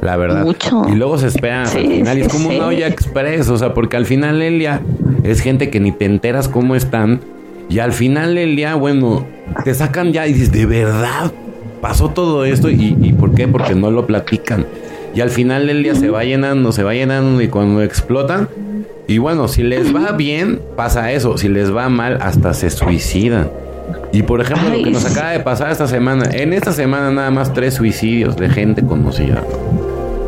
[0.00, 0.42] La verdad.
[0.42, 0.84] Mucho.
[0.88, 2.18] Y luego se espera al final.
[2.18, 3.48] y es como una olla express.
[3.48, 4.80] O sea, porque al final Elia
[5.22, 7.20] es gente que ni te enteras cómo están.
[7.68, 9.26] Y al final Elia, bueno,
[9.64, 11.32] te sacan ya y dices, de verdad,
[11.80, 12.70] pasó todo esto.
[12.70, 13.48] ¿Y, y por qué?
[13.48, 14.66] Porque no lo platican.
[15.16, 18.50] Y al final el día se va llenando, se va llenando y cuando explotan,
[19.08, 21.38] y bueno, si les va bien, pasa eso.
[21.38, 23.48] Si les va mal, hasta se suicidan.
[24.12, 27.30] Y por ejemplo, lo que nos acaba de pasar esta semana, en esta semana nada
[27.30, 29.42] más tres suicidios de gente conocida.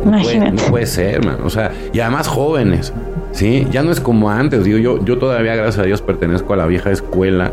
[0.03, 0.51] Imagínate.
[0.53, 1.37] No puede, ser, man.
[1.43, 2.91] O sea, y además jóvenes.
[3.31, 4.63] Sí, ya no es como antes.
[4.63, 7.51] Digo, yo, yo todavía, gracias a Dios, pertenezco a la vieja escuela.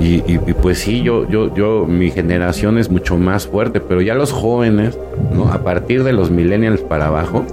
[0.00, 4.14] Y, y, pues sí, yo, yo, yo, mi generación es mucho más fuerte, pero ya
[4.14, 4.98] los jóvenes,
[5.34, 5.52] ¿no?
[5.52, 7.44] A partir de los millennials para abajo,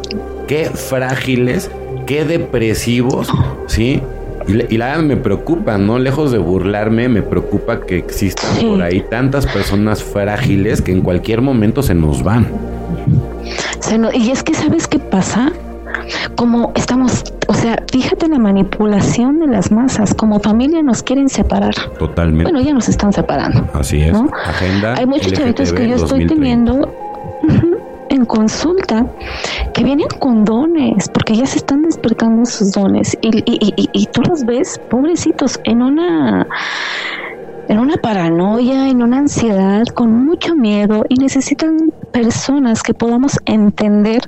[0.47, 1.69] qué frágiles,
[2.05, 3.29] qué depresivos,
[3.67, 4.01] ¿sí?
[4.47, 5.99] Y, la verdad me preocupa, ¿no?
[5.99, 11.41] Lejos de burlarme, me preocupa que existan por ahí tantas personas frágiles que en cualquier
[11.41, 12.47] momento se nos van.
[14.13, 15.51] y es que, ¿sabes qué pasa?
[16.35, 21.29] Como estamos, o sea, fíjate en la manipulación de las masas, como familia nos quieren
[21.29, 21.73] separar.
[21.97, 22.51] Totalmente.
[22.51, 23.67] Bueno, ya nos están separando.
[23.73, 24.15] Así es.
[24.45, 24.95] Agenda.
[24.97, 26.93] Hay muchos chavitos que yo estoy teniendo
[28.09, 29.05] en consulta
[29.73, 34.21] que vienen con dones, porque ya se están despertando sus dones y, y, y, tú
[34.21, 36.47] los ves, pobrecitos, en una
[37.69, 44.21] en una paranoia, en una ansiedad, con mucho miedo y necesitan personas que podamos entender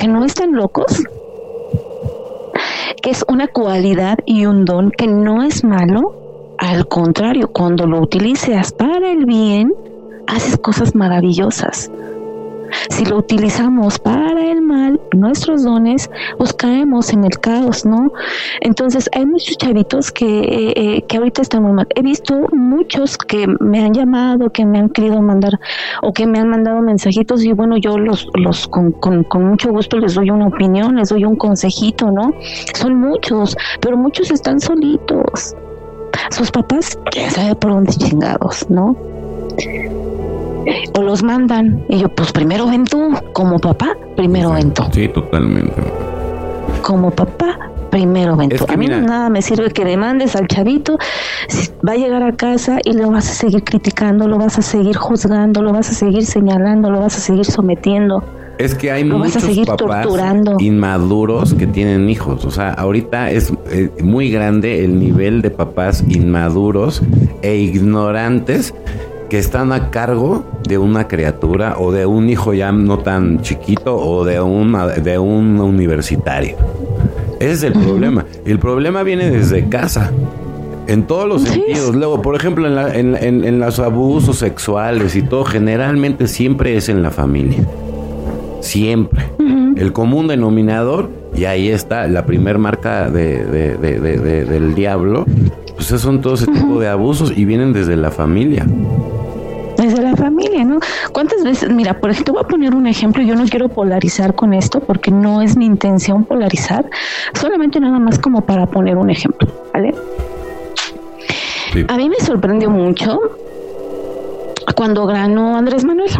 [0.00, 1.04] que no están locos,
[3.02, 8.00] que es una cualidad y un don que no es malo, al contrario, cuando lo
[8.00, 9.74] utilices para el bien,
[10.26, 11.90] haces cosas maravillosas.
[12.90, 18.12] Si lo utilizamos para el mal, nuestros dones, pues caemos en el caos, ¿no?
[18.60, 21.86] Entonces, hay muchos chavitos que, eh, eh, que ahorita están muy mal.
[21.94, 25.58] He visto muchos que me han llamado, que me han querido mandar
[26.02, 29.70] o que me han mandado mensajitos y bueno, yo los, los con, con, con mucho
[29.70, 32.32] gusto les doy una opinión, les doy un consejito, ¿no?
[32.74, 35.54] Son muchos, pero muchos están solitos.
[36.30, 38.96] Sus papás, quién sabe por dónde chingados, ¿no?
[40.94, 41.84] O los mandan.
[41.88, 44.84] Y yo, pues primero ven tú, como papá, primero ven tú.
[44.92, 45.74] Sí, totalmente.
[46.82, 48.64] Como papá, primero ven tú.
[48.68, 50.98] a mí nada me sirve que demandes al chavito,
[51.86, 54.96] va a llegar a casa y lo vas a seguir criticando, lo vas a seguir
[54.96, 58.22] juzgando, lo vas a seguir señalando, lo vas a seguir sometiendo.
[58.58, 60.06] Es que hay muchos papás
[60.58, 62.44] inmaduros que tienen hijos.
[62.44, 67.02] O sea, ahorita es eh, muy grande el nivel de papás inmaduros
[67.40, 68.74] e ignorantes
[69.30, 73.96] que están a cargo de una criatura o de un hijo ya no tan chiquito
[73.96, 76.56] o de, una, de un universitario.
[77.38, 78.26] Ese es el problema.
[78.44, 80.10] El problema viene desde casa.
[80.88, 81.94] En todos los sentidos.
[81.94, 87.12] Luego, por ejemplo, en, en, los abusos sexuales y todo, generalmente siempre es en la
[87.12, 87.64] familia.
[88.60, 89.24] Siempre.
[89.76, 95.24] El común denominador, y ahí está la primer marca de, del diablo,
[95.74, 98.66] pues son todo ese tipo de abusos y vienen desde la familia
[99.80, 100.78] desde la familia, ¿no?
[101.12, 104.52] ¿Cuántas veces, mira, por ejemplo, voy a poner un ejemplo, yo no quiero polarizar con
[104.52, 106.84] esto porque no es mi intención polarizar,
[107.32, 109.94] solamente nada más como para poner un ejemplo, ¿vale?
[111.88, 113.20] A mí me sorprendió mucho
[114.74, 116.10] cuando ganó Andrés Manuel.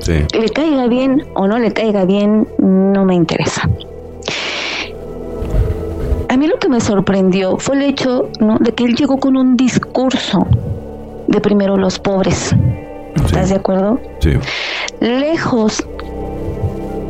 [0.00, 0.24] Sí.
[0.38, 3.68] Le caiga bien o no le caiga bien, no me interesa.
[6.44, 8.58] Mí lo que me sorprendió fue el hecho ¿no?
[8.60, 10.46] de que él llegó con un discurso
[11.26, 12.54] de primero los pobres.
[13.16, 13.98] ¿Estás de acuerdo?
[14.18, 14.32] Sí.
[15.00, 15.82] Lejos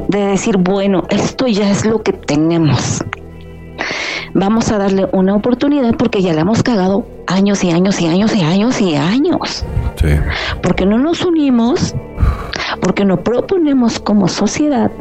[0.07, 3.03] de decir, bueno, esto ya es lo que tenemos.
[4.35, 8.37] Vamos a darle una oportunidad porque ya le hemos cagado años y años y años
[8.37, 9.64] y años y años.
[9.97, 10.11] Sí.
[10.62, 11.97] Porque no nos unimos,
[12.80, 14.93] porque no proponemos como sociedad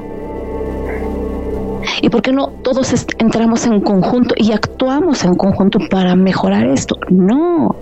[2.04, 6.98] y porque no todos entramos en conjunto y actuamos en conjunto para mejorar esto.
[7.10, 7.78] No,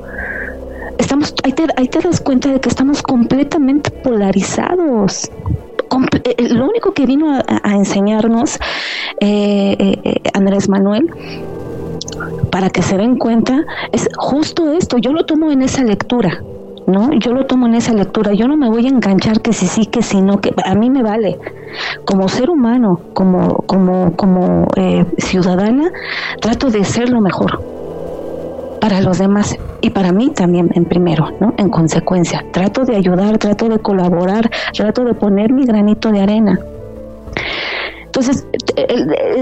[1.00, 5.32] estamos, ahí te, te das cuenta de que estamos completamente polarizados.
[6.24, 8.60] Eh, eh, lo único que vino a, enseñarnos
[9.20, 11.10] eh, Andrés Manuel
[12.52, 15.00] para que se den cuenta es justo esto.
[15.00, 16.44] Yo lo tomo en esa lectura.
[16.92, 17.12] ¿No?
[17.14, 19.86] Yo lo tomo en esa lectura, yo no me voy a enganchar que si sí,
[19.86, 21.40] que si no, que a mí me vale.
[22.06, 24.68] Como ser humano, como, como, como
[25.18, 25.92] ciudadana,
[26.42, 27.64] trato de ser lo mejor
[28.82, 31.54] para los demás y para mí también en primero, ¿no?
[31.58, 36.60] En consecuencia, trato de ayudar, trato de colaborar, trato de poner mi granito de arena.
[38.12, 38.46] Entonces,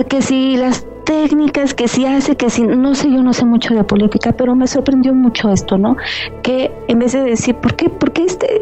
[0.07, 3.73] que si las técnicas, que si hace, que si, no sé, yo no sé mucho
[3.73, 5.97] de política, pero me sorprendió mucho esto, ¿no?
[6.43, 8.61] Que en vez de decir, ¿por qué, por qué, este,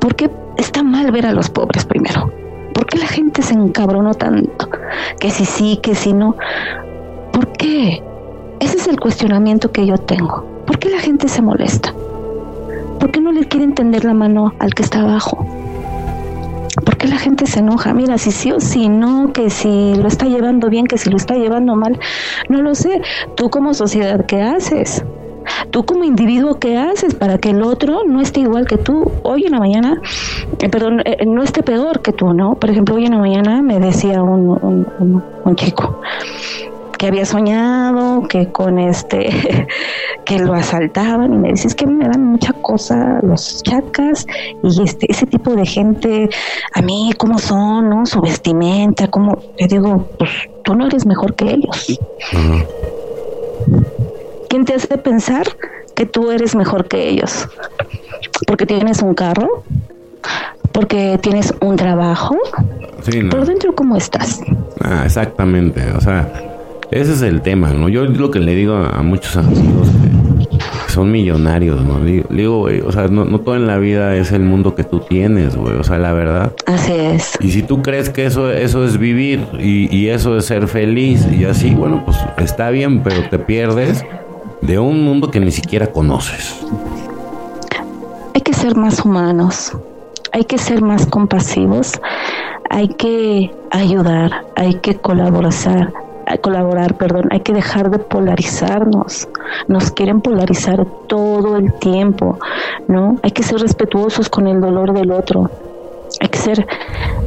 [0.00, 2.32] por qué está mal ver a los pobres primero?
[2.74, 4.68] ¿Por qué la gente se encabronó tanto?
[5.20, 6.36] Que si sí, que si no.
[7.32, 8.02] ¿Por qué?
[8.58, 10.44] Ese es el cuestionamiento que yo tengo.
[10.66, 11.94] ¿Por qué la gente se molesta?
[12.98, 15.46] ¿Por qué no le quiere entender la mano al que está abajo?
[16.82, 17.94] ¿Por qué la gente se enoja?
[17.94, 21.16] Mira, si sí o si no, que si lo está llevando bien, que si lo
[21.16, 21.98] está llevando mal,
[22.48, 23.00] no lo sé.
[23.36, 25.04] Tú como sociedad, ¿qué haces?
[25.70, 29.10] Tú como individuo, ¿qué haces para que el otro no esté igual que tú?
[29.22, 30.00] Hoy en la mañana,
[30.60, 32.54] eh, perdón, eh, no esté peor que tú, ¿no?
[32.54, 36.00] Por ejemplo, hoy en la mañana me decía un, un chico,
[36.96, 39.66] que había soñado, que con este,
[40.24, 44.26] que lo asaltaban y me dices que a mí me dan mucha cosa los chacas
[44.62, 46.28] y este, ese tipo de gente,
[46.72, 48.06] a mí cómo son, ¿no?
[48.06, 50.30] Su vestimenta, como, le digo, pues
[50.62, 51.98] tú no eres mejor que ellos.
[54.48, 55.46] ¿Quién te hace pensar
[55.94, 57.48] que tú eres mejor que ellos?
[58.46, 59.64] Porque tienes un carro,
[60.72, 62.36] porque tienes un trabajo.
[63.30, 64.40] Por dentro, ¿cómo estás?
[64.80, 65.82] Ah, exactamente.
[65.92, 66.53] O sea,
[66.94, 67.88] ese es el tema, ¿no?
[67.88, 69.88] Yo lo que le digo a muchos amigos
[70.86, 71.98] que son millonarios, ¿no?
[71.98, 75.00] Le digo, güey, o sea, no, todo en la vida es el mundo que tú
[75.00, 76.52] tienes, güey, o sea, la verdad.
[76.66, 77.36] Así es.
[77.40, 81.26] Y si tú crees que eso, eso es vivir y, y eso es ser feliz
[81.36, 84.04] y así, bueno, pues está bien, pero te pierdes
[84.60, 86.64] de un mundo que ni siquiera conoces.
[88.34, 89.72] Hay que ser más humanos,
[90.30, 92.00] hay que ser más compasivos,
[92.70, 95.92] hay que ayudar, hay que colaborar,
[96.40, 99.28] colaborar, perdón, hay que dejar de polarizarnos.
[99.68, 102.38] Nos quieren polarizar todo el tiempo,
[102.88, 103.16] ¿no?
[103.22, 105.50] Hay que ser respetuosos con el dolor del otro.
[106.20, 106.66] Hay que ser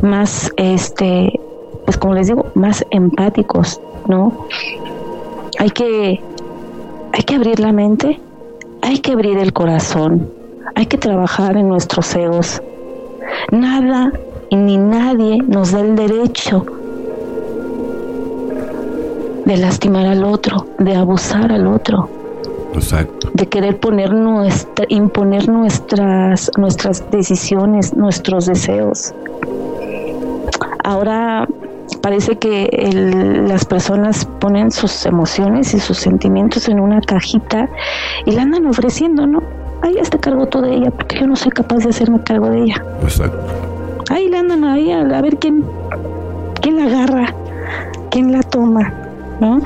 [0.02, 1.40] más, este,
[1.86, 4.48] pues como les digo, más empáticos, ¿no?
[5.60, 6.22] Hay que,
[7.14, 8.20] hay que abrir la mente,
[8.82, 10.30] hay que abrir el corazón,
[10.76, 12.62] hay que trabajar en nuestros egos.
[13.52, 14.12] Nada
[14.50, 16.66] y ni nadie nos da el derecho
[19.48, 22.10] de lastimar al otro, de abusar al otro.
[22.74, 23.30] Exacto.
[23.34, 29.14] De querer poner nuestra, imponer nuestras, nuestras decisiones, nuestros deseos.
[30.84, 31.48] Ahora
[32.02, 32.68] parece que
[33.48, 37.70] las personas ponen sus emociones y sus sentimientos en una cajita
[38.26, 39.42] y la andan ofreciendo, ¿no?
[39.82, 42.64] Ahí está cargo todo de ella, porque yo no soy capaz de hacerme cargo de
[42.64, 42.84] ella.
[43.02, 43.40] Exacto.
[44.10, 45.64] Ahí la andan ahí a, a ver quién,
[46.62, 47.34] quién la agarra,
[48.12, 49.07] quién la toma.
[49.40, 49.60] ¿No?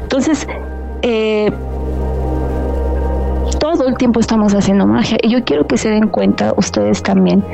[0.00, 0.46] Entonces,
[1.02, 1.50] eh,
[3.58, 7.44] todo el tiempo estamos haciendo magia y yo quiero que se den cuenta ustedes también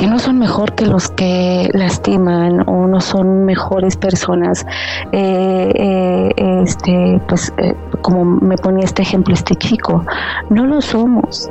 [0.00, 4.64] que no son mejor que los que lastiman o no son mejores personas.
[5.12, 10.02] Eh, eh, este, pues, eh, como me ponía este ejemplo este chico,
[10.48, 11.50] no lo somos.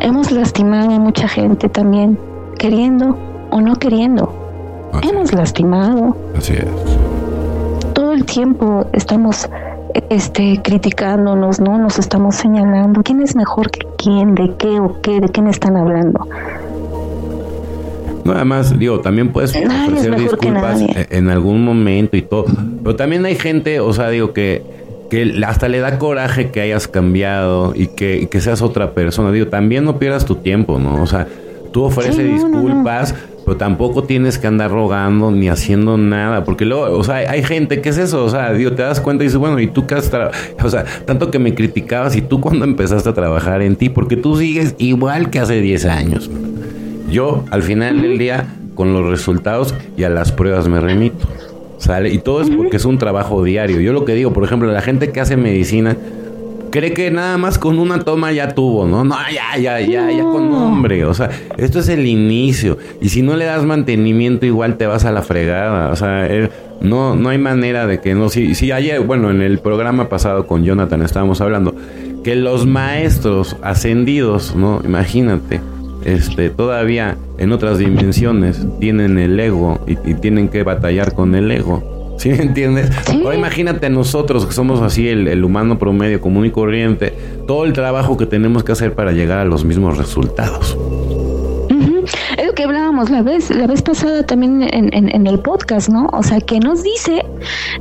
[0.00, 2.18] Hemos lastimado a mucha gente también,
[2.58, 3.14] queriendo
[3.50, 4.32] o no queriendo.
[5.02, 6.16] Hemos lastimado.
[6.34, 7.09] Así es.
[8.20, 9.48] El tiempo estamos
[10.10, 11.78] este, criticándonos, ¿no?
[11.78, 13.02] Nos estamos señalando.
[13.02, 14.34] ¿Quién es mejor que quién?
[14.34, 15.20] ¿De qué o qué?
[15.20, 16.28] ¿De me están hablando?
[18.22, 22.44] No, además, digo, también puedes ofrecer disculpas en algún momento y todo.
[22.84, 24.64] Pero también hay gente, o sea, digo, que,
[25.08, 29.32] que hasta le da coraje que hayas cambiado y que, que seas otra persona.
[29.32, 31.02] Digo, también no pierdas tu tiempo, ¿no?
[31.02, 31.26] O sea,
[31.72, 33.14] tú ofreces disculpas
[33.44, 37.80] pero tampoco tienes que andar rogando ni haciendo nada, porque luego, o sea, hay gente
[37.80, 39.94] que es eso, o sea, digo, te das cuenta y dices, bueno, y tú qué
[39.94, 40.10] has
[40.62, 44.16] o sea, tanto que me criticabas y tú cuando empezaste a trabajar en ti, porque
[44.16, 46.30] tú sigues igual que hace 10 años.
[47.10, 51.26] Yo, al final del día, con los resultados y a las pruebas me remito.
[51.78, 52.10] ¿Sale?
[52.10, 53.80] Y todo es porque es un trabajo diario.
[53.80, 55.96] Yo lo que digo, por ejemplo, la gente que hace medicina,
[56.70, 59.04] cree que nada más con una toma ya tuvo, ¿no?
[59.04, 61.04] No, ya, ya, ya, ya con nombre.
[61.04, 62.78] O sea, esto es el inicio.
[63.00, 65.90] Y si no le das mantenimiento, igual te vas a la fregada.
[65.90, 66.50] O sea, eh,
[66.80, 68.28] no, no hay manera de que no.
[68.28, 71.74] Si, si ayer, bueno, en el programa pasado con Jonathan estábamos hablando
[72.24, 74.80] que los maestros ascendidos, ¿no?
[74.84, 75.60] Imagínate,
[76.04, 81.50] este, todavía en otras dimensiones tienen el ego y, y tienen que batallar con el
[81.50, 81.99] ego.
[82.20, 82.90] ¿Sí me entiendes?
[83.24, 87.14] Ahora imagínate a nosotros que somos así el, humano promedio común y corriente,
[87.46, 90.76] todo el trabajo que tenemos que hacer para llegar a los mismos resultados.
[92.36, 96.10] Es lo que hablábamos la vez, la vez pasada también en, el podcast, ¿no?
[96.12, 97.24] O sea, que nos dice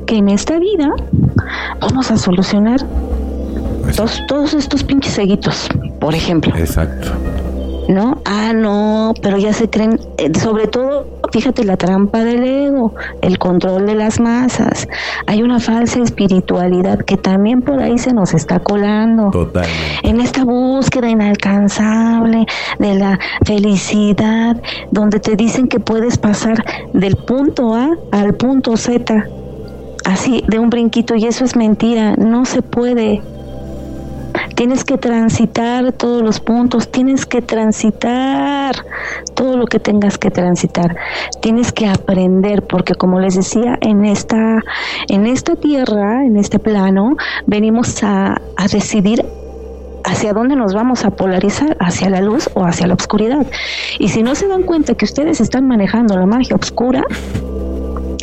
[0.06, 0.90] que en esta vida
[1.82, 2.80] vamos a solucionar
[3.94, 5.68] todos, todos estos pinches seguitos,
[6.00, 6.56] por ejemplo.
[6.56, 7.12] Exacto.
[7.90, 8.22] ¿No?
[8.24, 13.40] Ah, no, pero ya se creen, eh, sobre todo, fíjate la trampa del ego, el
[13.40, 14.88] control de las masas.
[15.26, 19.32] Hay una falsa espiritualidad que también por ahí se nos está colando.
[19.32, 19.76] Totalmente.
[20.04, 22.46] En esta búsqueda inalcanzable
[22.78, 24.62] de la felicidad,
[24.92, 26.64] donde te dicen que puedes pasar
[26.94, 29.26] del punto A al punto Z,
[30.06, 33.24] así de un brinquito, y eso es mentira, no se puede
[34.56, 38.76] Tienes que transitar todos los puntos, tienes que transitar
[39.34, 40.96] todo lo que tengas que transitar.
[41.42, 44.62] Tienes que aprender porque como les decía, en esta
[45.08, 47.16] en esta tierra, en este plano,
[47.46, 49.26] venimos a, a decidir
[50.04, 53.46] hacia dónde nos vamos a polarizar, hacia la luz o hacia la oscuridad.
[54.00, 57.04] Y si no se dan cuenta que ustedes están manejando la magia oscura,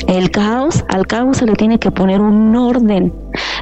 [0.08, 3.12] el caos, al caos se le tiene que poner un orden,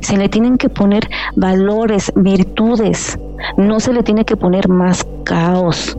[0.01, 3.18] se le tienen que poner valores, virtudes,
[3.57, 5.97] no se le tiene que poner más caos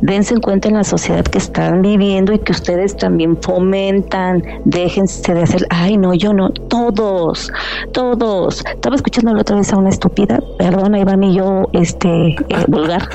[0.00, 5.34] dense en cuenta en la sociedad que están viviendo y que ustedes también fomentan, déjense
[5.34, 7.52] de hacer, ay no, yo no, todos,
[7.92, 8.64] todos.
[8.66, 12.36] Estaba escuchando la otra vez a una estúpida, perdón, Iván y yo, este, eh,
[12.68, 13.08] vulgar.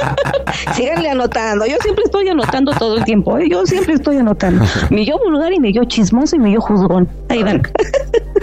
[0.74, 3.48] Síganle anotando, yo siempre estoy anotando todo el tiempo, ¿eh?
[3.50, 4.64] yo siempre estoy anotando.
[4.90, 7.08] Mi yo vulgar y mi yo chismoso y mi yo juzgón.
[7.28, 7.62] Ahí van.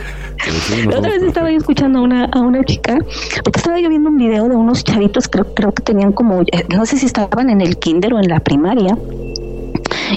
[0.89, 2.97] La otra vez estaba yo escuchando a una, a una chica,
[3.43, 6.65] porque estaba yo viendo un video de unos chavitos, creo, creo que tenían como, eh,
[6.75, 8.97] no sé si estaban en el kinder o en la primaria,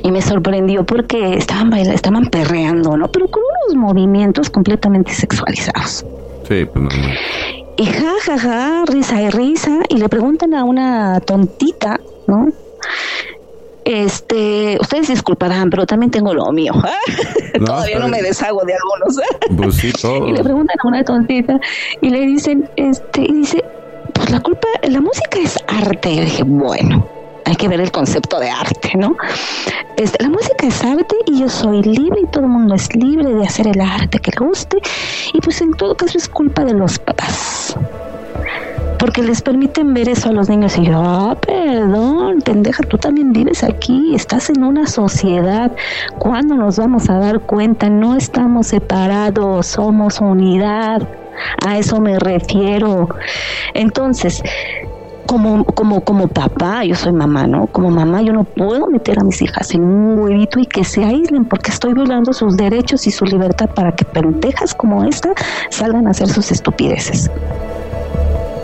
[0.02, 3.08] y me sorprendió porque estaban bailando, estaban perreando, ¿no?
[3.08, 6.04] Pero con unos movimientos completamente sexualizados.
[6.48, 6.90] Sí, pues no.
[7.76, 12.48] Y ja, ja, ja, risa y risa, y le preguntan a una tontita, ¿no?
[13.86, 16.72] Este, ustedes disculparán, pero también tengo lo mío.
[17.64, 19.16] Todavía no me deshago de algunos.
[19.56, 21.60] Pues y le preguntan a una tontita
[22.00, 23.64] y le dicen, este, y dice,
[24.12, 26.10] pues la culpa, la música es arte.
[26.10, 27.08] Y dije, bueno,
[27.44, 29.16] hay que ver el concepto de arte, ¿no?
[29.96, 33.32] Este, la música es arte y yo soy libre y todo el mundo es libre
[33.32, 34.78] de hacer el arte que le guste
[35.32, 37.76] y pues en todo caso es culpa de los papás
[39.06, 43.32] porque les permiten ver eso a los niños y yo, ah, perdón, pendeja, tú también
[43.32, 45.70] vives aquí, estás en una sociedad,
[46.18, 47.88] ¿cuándo nos vamos a dar cuenta?
[47.88, 51.06] No estamos separados, somos unidad,
[51.64, 53.08] a eso me refiero.
[53.74, 54.42] Entonces,
[55.26, 57.68] como, como, como papá, yo soy mamá, ¿no?
[57.68, 61.04] Como mamá yo no puedo meter a mis hijas en un huevito y que se
[61.04, 65.30] aíslen porque estoy violando sus derechos y su libertad para que pendejas como esta
[65.70, 67.30] salgan a hacer sus estupideces.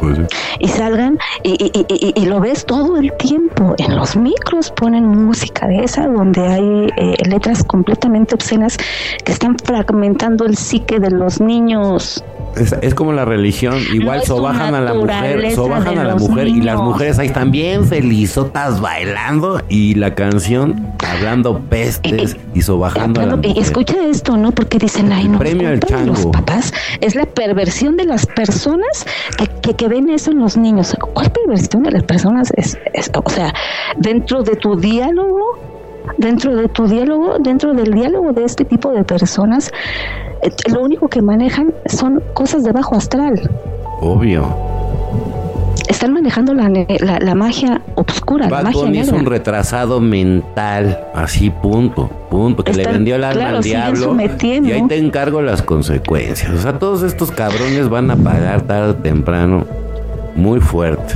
[0.02, 0.18] Pues
[0.58, 3.74] y salgan y, y- y- y lo ves todo el tiempo.
[3.78, 8.76] En los micros ponen música de esa donde hay eh, letras completamente obscenas
[9.24, 12.24] que están fragmentando el psique de los niños.
[12.56, 16.48] Es, es como la religión, igual No sobajan a la mujer, sobajan a la mujer
[16.48, 23.22] y las mujeres ahí están bien felizotas bailando y la canción hablando pestes y sobajando
[23.22, 23.52] a la y mujer.
[23.58, 24.52] escucha esto, ¿no?
[24.52, 26.30] Porque dicen, ay, no, premio es al culpa de los chango.
[26.32, 26.74] papás.
[27.00, 29.06] Es la perversión de las personas
[29.38, 30.96] que, que, que ven eso en los niños.
[31.12, 33.52] ¿Cuál perversión de las personas es, es- O sea,
[33.98, 35.58] dentro de tu diálogo,
[36.16, 39.70] dentro de tu diálogo, dentro del diálogo de este tipo de personas,
[40.42, 43.34] eh, lo único que manejan son cosas de bajo astral.
[44.00, 44.42] Obvio.
[45.88, 49.20] Están manejando la, la, la magia obscura, la Bad magia Bunny es negra.
[49.20, 54.72] un retrasado mental, así punto, punto, que le vendió el alma claro, al diablo y
[54.72, 56.50] ahí te encargo las consecuencias.
[56.52, 59.64] O sea, todos estos cabrones van a pagar tarde o temprano
[60.34, 61.14] muy fuerte.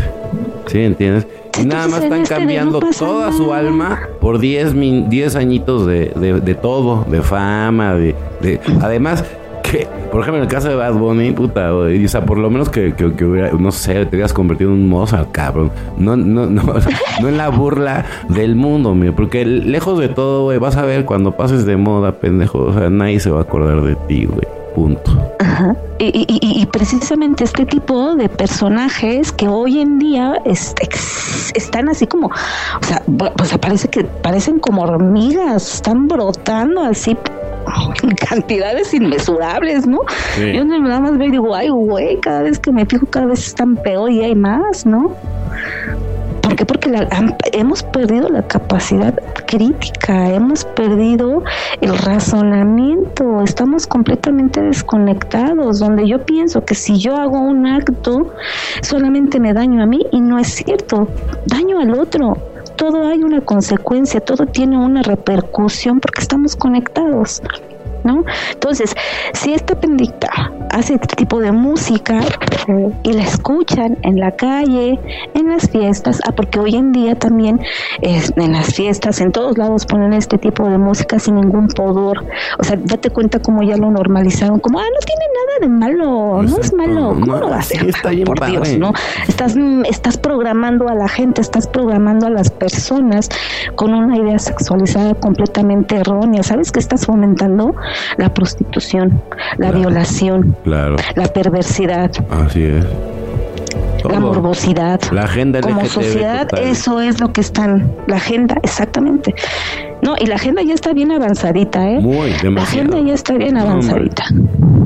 [0.67, 1.27] ¿Sí entiendes?
[1.61, 5.87] Y nada más están este cambiando no toda su alma por 10 min- 10 añitos
[5.87, 9.25] de, de, de todo, de fama, de, de- además
[10.11, 12.69] por ejemplo, en el caso de Bad Bunny, puta, güey, o sea, por lo menos
[12.69, 12.95] que,
[13.25, 15.71] hubiera, no sé, te hubieras convertido en un Mozart, cabrón.
[15.99, 16.63] No, no, no,
[17.21, 21.05] no en la burla del mundo, mío, porque lejos de todo, güey, vas a ver
[21.05, 24.47] cuando pases de moda, pendejo, o sea, nadie se va a acordar de ti, güey,
[24.75, 25.11] punto.
[25.39, 25.75] Ajá.
[25.99, 30.87] Y, y- y- precisamente este tipo de personajes que hoy en día este,
[31.55, 33.03] están así como, o sea,
[33.45, 37.17] sea, parece que parecen como hormigas, están brotando así
[38.03, 40.01] en cantidades inmesurables, ¿no?
[40.37, 40.53] Sí.
[40.53, 43.47] Yo nada más veo y digo, ay, güey, cada vez que me fijo, cada vez
[43.47, 45.13] están peor y hay más, ¿no?
[46.43, 46.65] ¿Por qué?
[46.65, 49.13] Porque la- han- hemos perdido la capacidad
[49.47, 51.43] crítica, hemos perdido
[51.81, 58.33] el razonamiento, estamos completamente desconectados, donde yo pienso que si yo hago un acto,
[58.83, 61.09] solamente me daño a mí y no es cierto,
[61.47, 62.37] daño al otro.
[62.77, 67.41] Todo hay una consecuencia, todo tiene una repercusión porque estamos conectados.
[68.07, 68.25] ¿No?
[68.53, 68.95] Entonces,
[69.33, 70.29] si esta pendita
[70.71, 72.21] hace este tipo de música
[72.69, 75.01] eh, y la escuchan en la calle,
[75.35, 77.61] en las fiestas, ah, porque hoy en día también
[78.03, 82.25] es, en las fiestas, en todos lados ponen este tipo de música sin ningún pudor.
[82.59, 86.43] O sea, date cuenta cómo ya lo normalizaron, como, ah, no tiene nada de malo,
[86.43, 87.89] no es malo, ¿cómo no, lo va a sí hacer?
[87.89, 88.79] está bien Por Dios, padre.
[88.79, 88.93] ¿no?
[89.27, 89.57] Estás,
[89.89, 93.29] estás programando a la gente, estás programando a las personas
[93.75, 96.43] con una idea sexualizada completamente errónea.
[96.43, 97.75] ¿Sabes qué estás fomentando?
[98.17, 99.23] La prostitución,
[99.59, 99.79] la Claro.
[99.79, 102.85] violación, Claro, la perversidad, así es.
[104.09, 105.01] la morbosidad.
[105.11, 106.65] La agenda Como LGTB sociedad, total.
[106.69, 107.91] eso es lo que están.
[108.07, 109.35] La agenda, exactamente.
[110.03, 111.99] No, y la agenda ya está bien avanzadita, ¿eh?
[112.01, 113.71] Muy, la agenda ya está bien hombre.
[113.71, 114.25] avanzadita.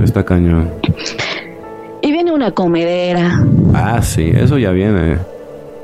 [0.03, 0.71] Está cañón.
[2.03, 3.45] Y viene una comedera.
[3.75, 5.19] Ah, sí, eso ya viene.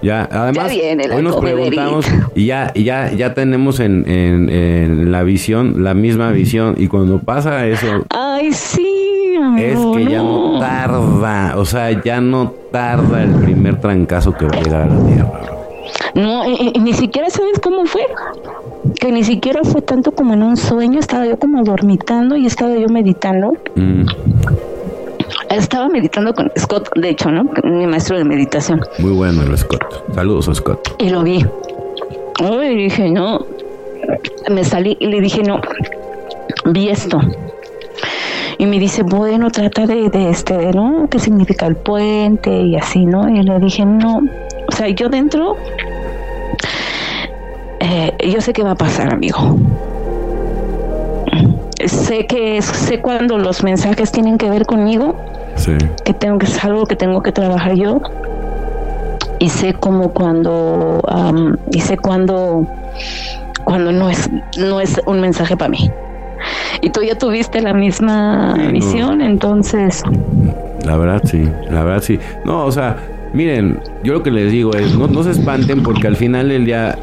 [0.06, 2.06] Ya, además, Ya viene la hoy nos preguntamos
[2.36, 6.76] y ya, ya, ya tenemos en, en, en la visión, la misma visión.
[6.78, 8.86] Y cuando pasa eso, Ay, sí,
[9.58, 11.54] es que ya no tarda.
[11.56, 15.40] O sea, ya no tarda el primer trancazo que va a llegar a la tierra.
[16.14, 18.02] No, y, y ni siquiera sabes cómo fue.
[19.00, 21.00] Que ni siquiera fue tanto como en un sueño.
[21.00, 23.54] Estaba yo como dormitando y estaba yo meditando.
[23.74, 24.04] Mm,
[25.50, 27.44] Estaba meditando con Scott, de hecho, ¿no?
[27.64, 28.80] Mi maestro de meditación.
[28.98, 30.04] muy bueno el Scott.
[30.14, 30.94] Saludos a Scott.
[30.98, 31.44] Y lo vi.
[32.40, 33.46] Y dije, no.
[34.50, 35.60] Me salí y le dije, no.
[36.66, 37.20] Vi esto.
[38.58, 41.08] Y me dice, bueno, trata de, de este, ¿no?
[41.10, 42.50] ¿Qué significa el puente?
[42.50, 43.28] Y así, ¿no?
[43.28, 44.20] Y le dije, no.
[44.68, 45.56] O sea, yo dentro,
[47.80, 49.56] eh, yo sé qué va a pasar, amigo.
[51.88, 55.16] Sé que sé cuando los mensajes tienen que ver conmigo,
[55.56, 55.72] Sí.
[56.04, 58.00] que tengo que es algo que tengo que trabajar yo
[59.38, 61.00] y sé como cuando
[61.70, 62.66] y sé cuando
[63.64, 65.90] cuando no es no es un mensaje para mí
[66.82, 68.70] y tú ya tuviste la misma Sí, no.
[68.72, 70.02] visión entonces
[70.84, 72.18] La verdad sí, la verdad sí.
[72.44, 72.96] No, o sea,
[73.32, 76.64] miren, yo lo que les digo es, no, no se espanten porque al final del
[76.64, 76.96] día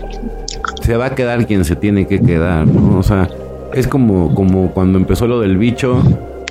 [0.82, 3.00] se va a quedar quien se tiene que quedar, ¿no?
[3.00, 3.28] O sea,
[3.74, 6.02] es como, como cuando empezó lo del bicho.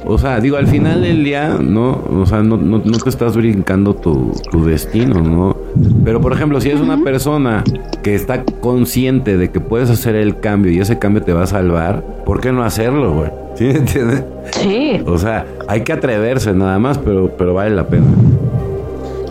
[0.05, 2.03] O sea, digo, al final del día, ¿no?
[2.11, 5.57] O sea, no, no, no te estás brincando tu, tu destino, ¿no?
[6.05, 7.63] Pero, por ejemplo, si es una persona
[8.03, 11.47] que está consciente de que puedes hacer el cambio y ese cambio te va a
[11.47, 13.31] salvar, ¿por qué no hacerlo, güey?
[13.55, 14.25] ¿Sí me entiendes?
[14.51, 18.07] sí O sea, hay que atreverse nada más, pero, pero vale la pena.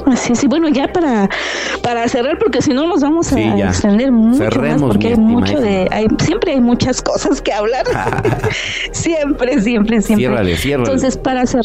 [0.08, 1.30] Así sí bueno ya para
[1.82, 5.16] para cerrar porque si no nos vamos a Sí, extender mucho Cerremos, más porque hay
[5.18, 7.86] mucho de hay, siempre hay muchas cosas que hablar
[8.92, 10.90] siempre siempre siempre Ciérrale, ciérrale.
[10.90, 11.62] entonces para hacer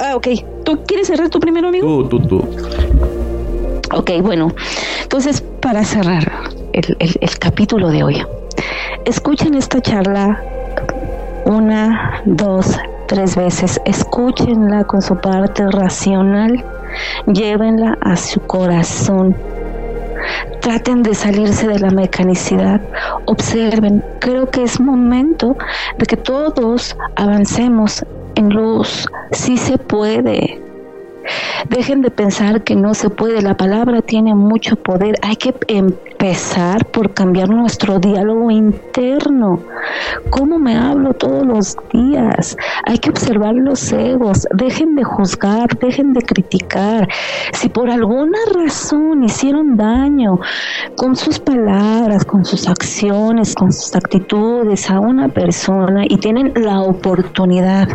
[0.00, 0.26] ah ok
[0.64, 2.04] tú ¿Tú quieres cerrar tu primero, amigo?
[2.08, 2.48] Tú, tú, tú.
[3.94, 4.54] Ok, bueno.
[5.02, 6.32] Entonces, para cerrar
[6.72, 8.22] el, el capítulo de hoy,
[9.04, 10.40] escuchen esta charla
[11.44, 13.80] una, dos, tres veces.
[13.84, 16.64] Escúchenla con su parte racional.
[17.26, 19.36] Llévenla a su corazón
[20.60, 22.80] traten de salirse de la mecanicidad,
[23.26, 25.56] observen, creo que es momento
[25.98, 28.04] de que todos avancemos
[28.36, 30.71] en luz, sí se puede.
[31.68, 36.84] Dejen de pensar que no se puede, la palabra tiene mucho poder, hay que empezar
[36.86, 39.60] por cambiar nuestro diálogo interno.
[40.30, 42.56] ¿Cómo me hablo todos los días?
[42.86, 47.08] Hay que observar los egos, dejen de juzgar, dejen de criticar.
[47.52, 50.40] Si por alguna razón hicieron daño
[50.96, 56.80] con sus palabras, con sus acciones, con sus actitudes a una persona y tienen la
[56.80, 57.88] oportunidad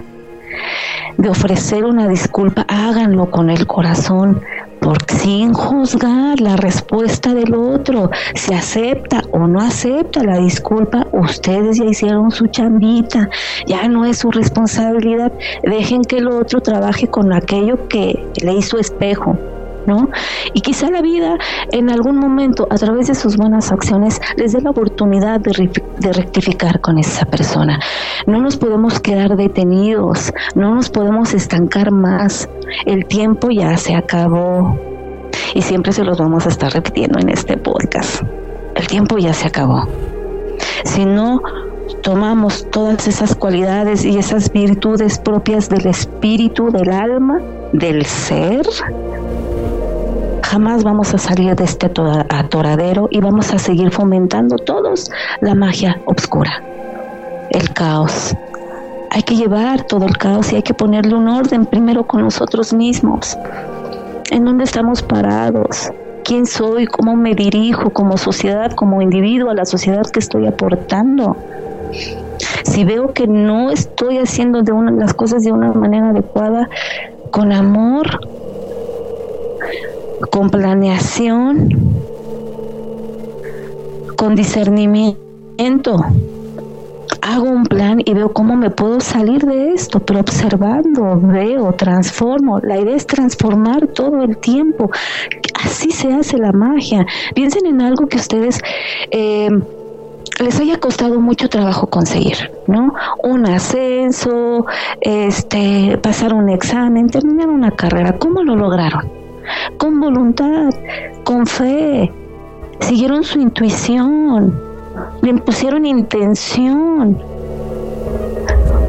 [1.17, 4.41] de ofrecer una disculpa, háganlo con el corazón,
[4.79, 11.77] porque sin juzgar la respuesta del otro, si acepta o no acepta la disculpa, ustedes
[11.77, 13.29] ya hicieron su chambita,
[13.65, 15.31] ya no es su responsabilidad,
[15.63, 19.37] dejen que el otro trabaje con aquello que le hizo espejo.
[19.87, 20.09] ¿No?
[20.53, 21.37] Y quizá la vida
[21.71, 26.13] en algún momento, a través de sus buenas acciones, les dé la oportunidad de, de
[26.13, 27.79] rectificar con esa persona.
[28.27, 32.47] No nos podemos quedar detenidos, no nos podemos estancar más.
[32.85, 34.77] El tiempo ya se acabó.
[35.55, 38.21] Y siempre se los vamos a estar repitiendo en este podcast.
[38.75, 39.87] El tiempo ya se acabó.
[40.83, 41.41] Si no
[42.01, 47.41] tomamos todas esas cualidades y esas virtudes propias del espíritu, del alma,
[47.73, 48.67] del ser,
[50.57, 56.01] jamás vamos a salir de este atoradero y vamos a seguir fomentando todos la magia
[56.05, 56.63] oscura,
[57.51, 58.33] el caos.
[59.11, 62.73] Hay que llevar todo el caos y hay que ponerle un orden primero con nosotros
[62.73, 63.37] mismos.
[64.31, 65.91] ¿En dónde estamos parados?
[66.23, 66.87] ¿Quién soy?
[66.87, 71.37] ¿Cómo me dirijo como sociedad, como individuo a la sociedad que estoy aportando?
[72.63, 76.67] Si veo que no estoy haciendo de una, las cosas de una manera adecuada,
[77.29, 78.07] con amor,
[80.31, 81.69] con planeación,
[84.15, 86.03] con discernimiento.
[87.21, 92.59] Hago un plan y veo cómo me puedo salir de esto, pero observando, veo, transformo.
[92.59, 94.89] La idea es transformar todo el tiempo.
[95.53, 97.05] Así se hace la magia.
[97.35, 98.59] Piensen en algo que ustedes...
[99.11, 99.49] Eh,
[100.39, 102.93] les haya costado mucho trabajo conseguir, ¿no?
[103.23, 104.67] Un ascenso,
[105.01, 109.26] este, pasar un examen, terminar una carrera, ¿cómo lo lograron?
[109.77, 110.69] Con voluntad,
[111.23, 112.11] con fe,
[112.79, 114.59] siguieron su intuición,
[115.21, 117.17] le pusieron intención.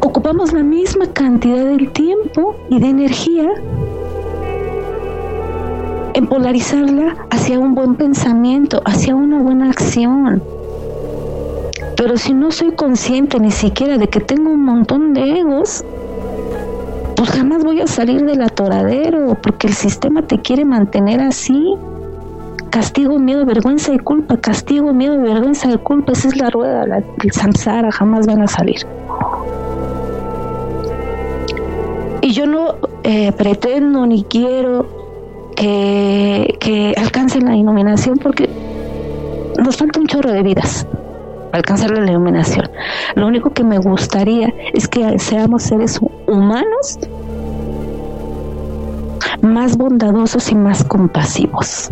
[0.01, 3.49] Ocupamos la misma cantidad del tiempo y de energía
[6.13, 10.41] en polarizarla hacia un buen pensamiento, hacia una buena acción.
[11.95, 15.83] Pero si no soy consciente ni siquiera de que tengo un montón de egos,
[17.19, 21.75] pues jamás voy a salir del atoradero, porque el sistema te quiere mantener así.
[22.69, 27.03] Castigo, miedo, vergüenza y culpa, castigo, miedo, vergüenza y culpa, esa es la rueda, la,
[27.21, 28.87] el samsara, jamás van a salir.
[32.21, 34.87] Y yo no eh, pretendo ni quiero
[35.57, 38.49] que, que alcancen la iluminación porque
[39.61, 40.87] nos falta un chorro de vidas
[41.51, 42.69] alcanzar la iluminación.
[43.15, 46.99] Lo único que me gustaría es que seamos seres humanos
[49.41, 51.89] más bondadosos y más compasivos.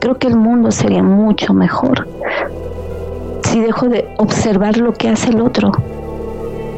[0.00, 2.06] Creo que el mundo sería mucho mejor
[3.50, 5.72] si dejo de observar lo que hace el otro,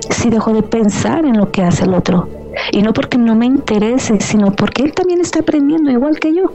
[0.09, 2.29] si dejo de pensar en lo que hace el otro.
[2.71, 6.53] Y no porque no me interese, sino porque él también está aprendiendo igual que yo.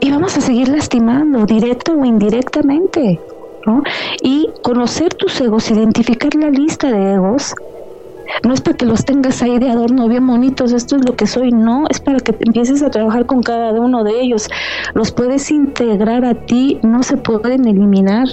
[0.00, 3.20] Y vamos a seguir lastimando, directo o indirectamente.
[4.22, 7.54] Y conocer tus egos, identificar la lista de egos,
[8.42, 11.26] no es para que los tengas ahí de adorno bien bonitos, esto es lo que
[11.26, 14.48] soy, no, es para que empieces a trabajar con cada uno de ellos.
[14.94, 18.28] Los puedes integrar a ti, no se pueden eliminar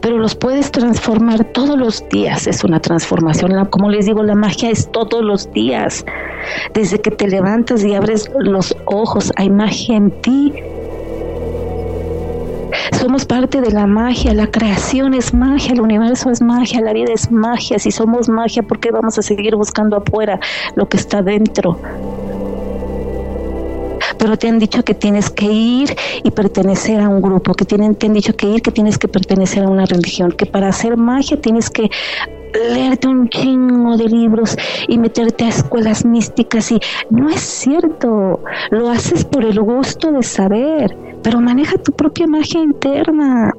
[0.00, 2.46] pero los puedes transformar todos los días.
[2.46, 3.52] Es una transformación.
[3.66, 6.04] Como les digo, la magia es todos los días.
[6.74, 10.52] Desde que te levantas y abres los ojos, hay magia en ti.
[12.90, 17.12] Somos parte de la magia, la creación es magia, el universo es magia, la vida
[17.12, 17.78] es magia.
[17.78, 20.40] Si somos magia, ¿por qué vamos a seguir buscando afuera
[20.74, 21.80] lo que está dentro?
[24.22, 27.96] Pero te han dicho que tienes que ir y pertenecer a un grupo, que tienen,
[27.96, 30.96] te han dicho que ir, que tienes que pertenecer a una religión, que para hacer
[30.96, 31.90] magia tienes que
[32.72, 36.78] leerte un chingo de libros y meterte a escuelas místicas y
[37.10, 38.38] no es cierto,
[38.70, 43.52] lo haces por el gusto de saber, pero maneja tu propia magia interna.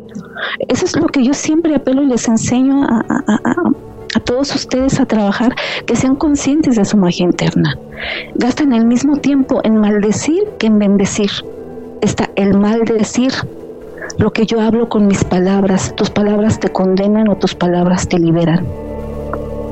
[0.70, 3.72] Eso es lo que yo siempre apelo y les enseño a, a
[4.20, 7.78] todos ustedes a trabajar, que sean conscientes de su magia interna.
[8.36, 11.32] Gastan el mismo tiempo en maldecir que en bendecir.
[12.02, 13.32] Está el maldecir
[14.18, 15.96] lo que yo hablo con mis palabras.
[15.96, 18.66] Tus palabras te condenan o tus palabras te liberan.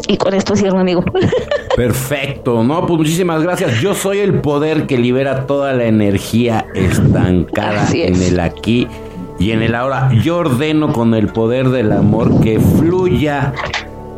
[0.08, 1.04] Y con esto cierro, amigo.
[1.76, 2.64] Perfecto.
[2.64, 3.80] No, pues muchísimas gracias.
[3.80, 8.88] Yo soy el poder que libera toda la energía estancada en el aquí
[9.40, 10.12] y en el ahora.
[10.22, 13.54] Yo ordeno con el poder del amor que fluya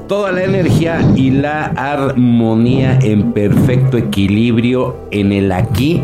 [0.07, 6.01] toda la energía y la armonía en perfecto equilibrio en el aquí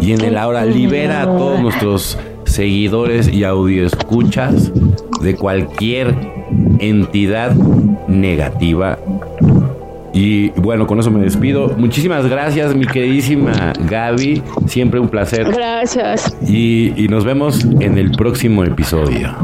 [0.00, 0.64] y en el ahora.
[0.64, 3.44] Libera a todos nuestros seguidores y
[3.80, 4.72] escuchas
[5.20, 6.14] de cualquier
[6.78, 7.54] entidad
[8.08, 8.98] negativa.
[10.12, 11.74] Y bueno, con eso me despido.
[11.76, 14.42] Muchísimas gracias, mi queridísima Gaby.
[14.66, 15.52] Siempre un placer.
[15.52, 16.34] Gracias.
[16.48, 19.36] Y, y nos vemos en el próximo episodio.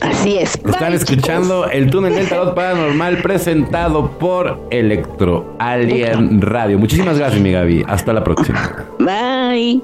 [0.00, 0.54] Así es.
[0.54, 6.78] Están escuchando el túnel del tarot paranormal presentado por Electro Alien Radio.
[6.78, 7.84] Muchísimas gracias, mi Gaby.
[7.86, 8.86] Hasta la próxima.
[8.98, 9.82] Bye.